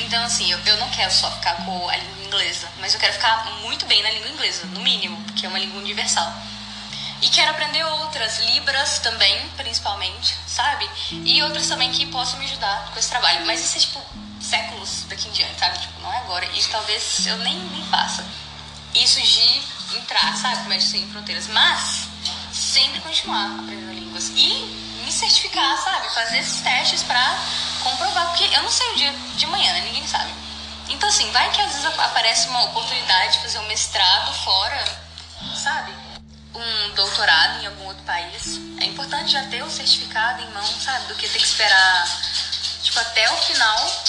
Então, 0.04 0.24
assim, 0.24 0.50
eu, 0.50 0.58
eu 0.66 0.76
não 0.78 0.90
quero 0.90 1.12
só 1.12 1.30
ficar 1.30 1.64
com 1.64 1.88
a 1.88 1.96
língua 1.96 2.24
inglesa, 2.24 2.68
mas 2.80 2.92
eu 2.92 3.00
quero 3.00 3.12
ficar 3.12 3.44
muito 3.62 3.86
bem 3.86 4.02
na 4.02 4.10
língua 4.10 4.28
inglesa, 4.30 4.66
no 4.66 4.80
mínimo, 4.80 5.16
porque 5.24 5.46
é 5.46 5.48
uma 5.48 5.58
língua 5.58 5.80
universal. 5.80 6.32
E 7.22 7.28
quero 7.28 7.50
aprender 7.50 7.82
outras, 7.84 8.38
Libras 8.40 8.98
também, 8.98 9.48
principalmente, 9.56 10.36
sabe? 10.46 10.88
E 11.10 11.42
outras 11.42 11.66
também 11.66 11.90
que 11.90 12.06
possam 12.06 12.38
me 12.38 12.44
ajudar 12.44 12.90
com 12.92 12.98
esse 12.98 13.08
trabalho. 13.08 13.46
Mas 13.46 13.64
isso 13.64 13.78
é, 13.78 13.80
tipo, 13.80 14.02
séculos 14.40 15.04
daqui 15.08 15.28
em 15.28 15.32
diante, 15.32 15.58
sabe? 15.58 15.78
Tipo, 15.78 16.00
não 16.00 16.12
é 16.12 16.18
agora. 16.18 16.44
E 16.44 16.62
talvez 16.64 17.26
eu 17.26 17.36
nem, 17.38 17.58
nem 17.58 17.84
faça. 17.86 18.24
Isso 18.94 19.20
de 19.20 19.96
entrar, 19.96 20.36
sabe? 20.36 20.62
Com 20.62 20.68
Médicos 20.68 20.90
Sem 20.90 21.08
Fronteiras. 21.08 21.48
Mas, 21.48 22.08
sempre 22.52 23.00
continuar 23.00 23.60
aprendendo 23.60 23.92
línguas. 23.92 24.28
E 24.36 24.48
me 25.04 25.10
certificar, 25.10 25.76
sabe? 25.78 26.12
Fazer 26.14 26.38
esses 26.38 26.60
testes 26.60 27.02
pra 27.02 27.38
comprovar. 27.82 28.26
Porque 28.28 28.44
eu 28.44 28.62
não 28.62 28.70
sei 28.70 28.90
o 28.92 28.96
dia 28.96 29.12
de 29.36 29.46
manhã, 29.46 29.72
né? 29.72 29.80
Ninguém 29.80 30.06
sabe. 30.06 30.30
Então, 30.88 31.08
assim, 31.08 31.30
vai 31.32 31.50
que 31.50 31.60
às 31.60 31.72
vezes 31.72 31.86
aparece 31.86 32.48
uma 32.48 32.64
oportunidade 32.64 33.32
de 33.34 33.38
fazer 33.40 33.58
um 33.58 33.66
mestrado 33.66 34.32
fora, 34.34 34.84
sabe? 35.56 36.05
Um 36.56 36.94
doutorado 36.94 37.62
em 37.62 37.66
algum 37.66 37.84
outro 37.84 38.02
país. 38.04 38.58
É 38.80 38.86
importante 38.86 39.30
já 39.32 39.42
ter 39.48 39.62
o 39.62 39.70
certificado 39.70 40.42
em 40.42 40.50
mão, 40.52 40.66
sabe? 40.80 41.06
Do 41.06 41.14
que 41.14 41.28
ter 41.28 41.38
que 41.38 41.44
esperar, 41.44 42.20
tipo, 42.82 42.98
até 42.98 43.30
o 43.30 43.36
final 43.36 44.04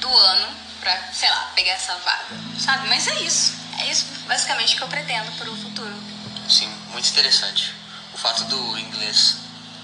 do 0.00 0.16
ano 0.16 0.56
pra, 0.80 1.12
sei 1.12 1.30
lá, 1.30 1.50
pegar 1.54 1.72
essa 1.72 1.94
vaga, 1.98 2.36
sabe? 2.58 2.88
Mas 2.88 3.06
é 3.06 3.20
isso. 3.22 3.56
É 3.78 3.86
isso, 3.86 4.06
basicamente, 4.26 4.74
que 4.76 4.82
eu 4.82 4.88
pretendo 4.88 5.30
pro 5.32 5.54
futuro. 5.56 5.94
Sim, 6.48 6.68
muito 6.90 7.08
interessante. 7.08 7.72
O 8.12 8.18
fato 8.18 8.42
do 8.44 8.78
inglês, 8.78 9.36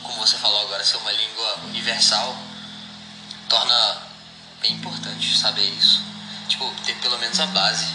como 0.03 0.19
você 0.19 0.37
falou 0.39 0.61
agora, 0.63 0.85
ser 0.85 0.97
uma 0.97 1.13
língua 1.13 1.59
universal, 1.67 2.37
torna 3.49 4.03
bem 4.61 4.73
importante 4.73 5.39
saber 5.39 5.63
isso. 5.63 6.03
Tipo, 6.49 6.69
ter 6.85 6.95
pelo 6.97 7.19
menos 7.19 7.39
a 7.39 7.47
base, 7.47 7.87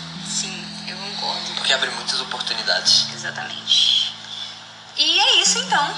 concordo. 1.16 1.54
porque 1.56 1.74
abre 1.74 1.90
muitas 1.92 2.20
oportunidades. 2.22 3.08
Exatamente. 3.14 4.14
E 4.98 5.20
é 5.20 5.42
isso 5.42 5.60
então. 5.60 5.94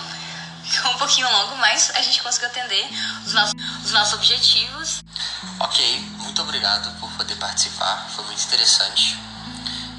Ficou 0.63 0.91
um 0.91 0.97
pouquinho 0.97 1.29
longo, 1.29 1.57
mas 1.57 1.91
a 1.95 2.01
gente 2.01 2.21
conseguiu 2.21 2.47
atender 2.47 2.87
os 3.25 3.33
nossos, 3.33 3.53
os 3.83 3.91
nossos 3.91 4.13
objetivos. 4.13 5.03
Ok, 5.59 5.99
muito 6.19 6.41
obrigado 6.41 6.97
por 6.99 7.11
poder 7.13 7.35
participar, 7.35 8.07
foi 8.15 8.23
muito 8.25 8.43
interessante. 8.43 9.17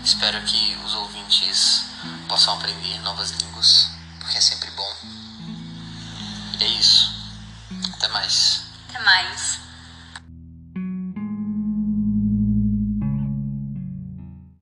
Espero 0.05 0.41
que 0.43 0.77
os 0.85 0.95
ouvintes 0.95 1.85
possam 2.29 2.55
aprender 2.55 3.01
novas 3.03 3.31
línguas, 3.33 3.89
porque 4.19 4.39
é 4.39 4.41
sempre 4.41 4.71
bom. 4.71 4.97
E 6.59 6.65
é 6.65 6.67
isso. 6.69 7.13
Até 7.95 8.09
mais. 8.09 8.63
Até 8.89 8.99
mais. 9.01 9.59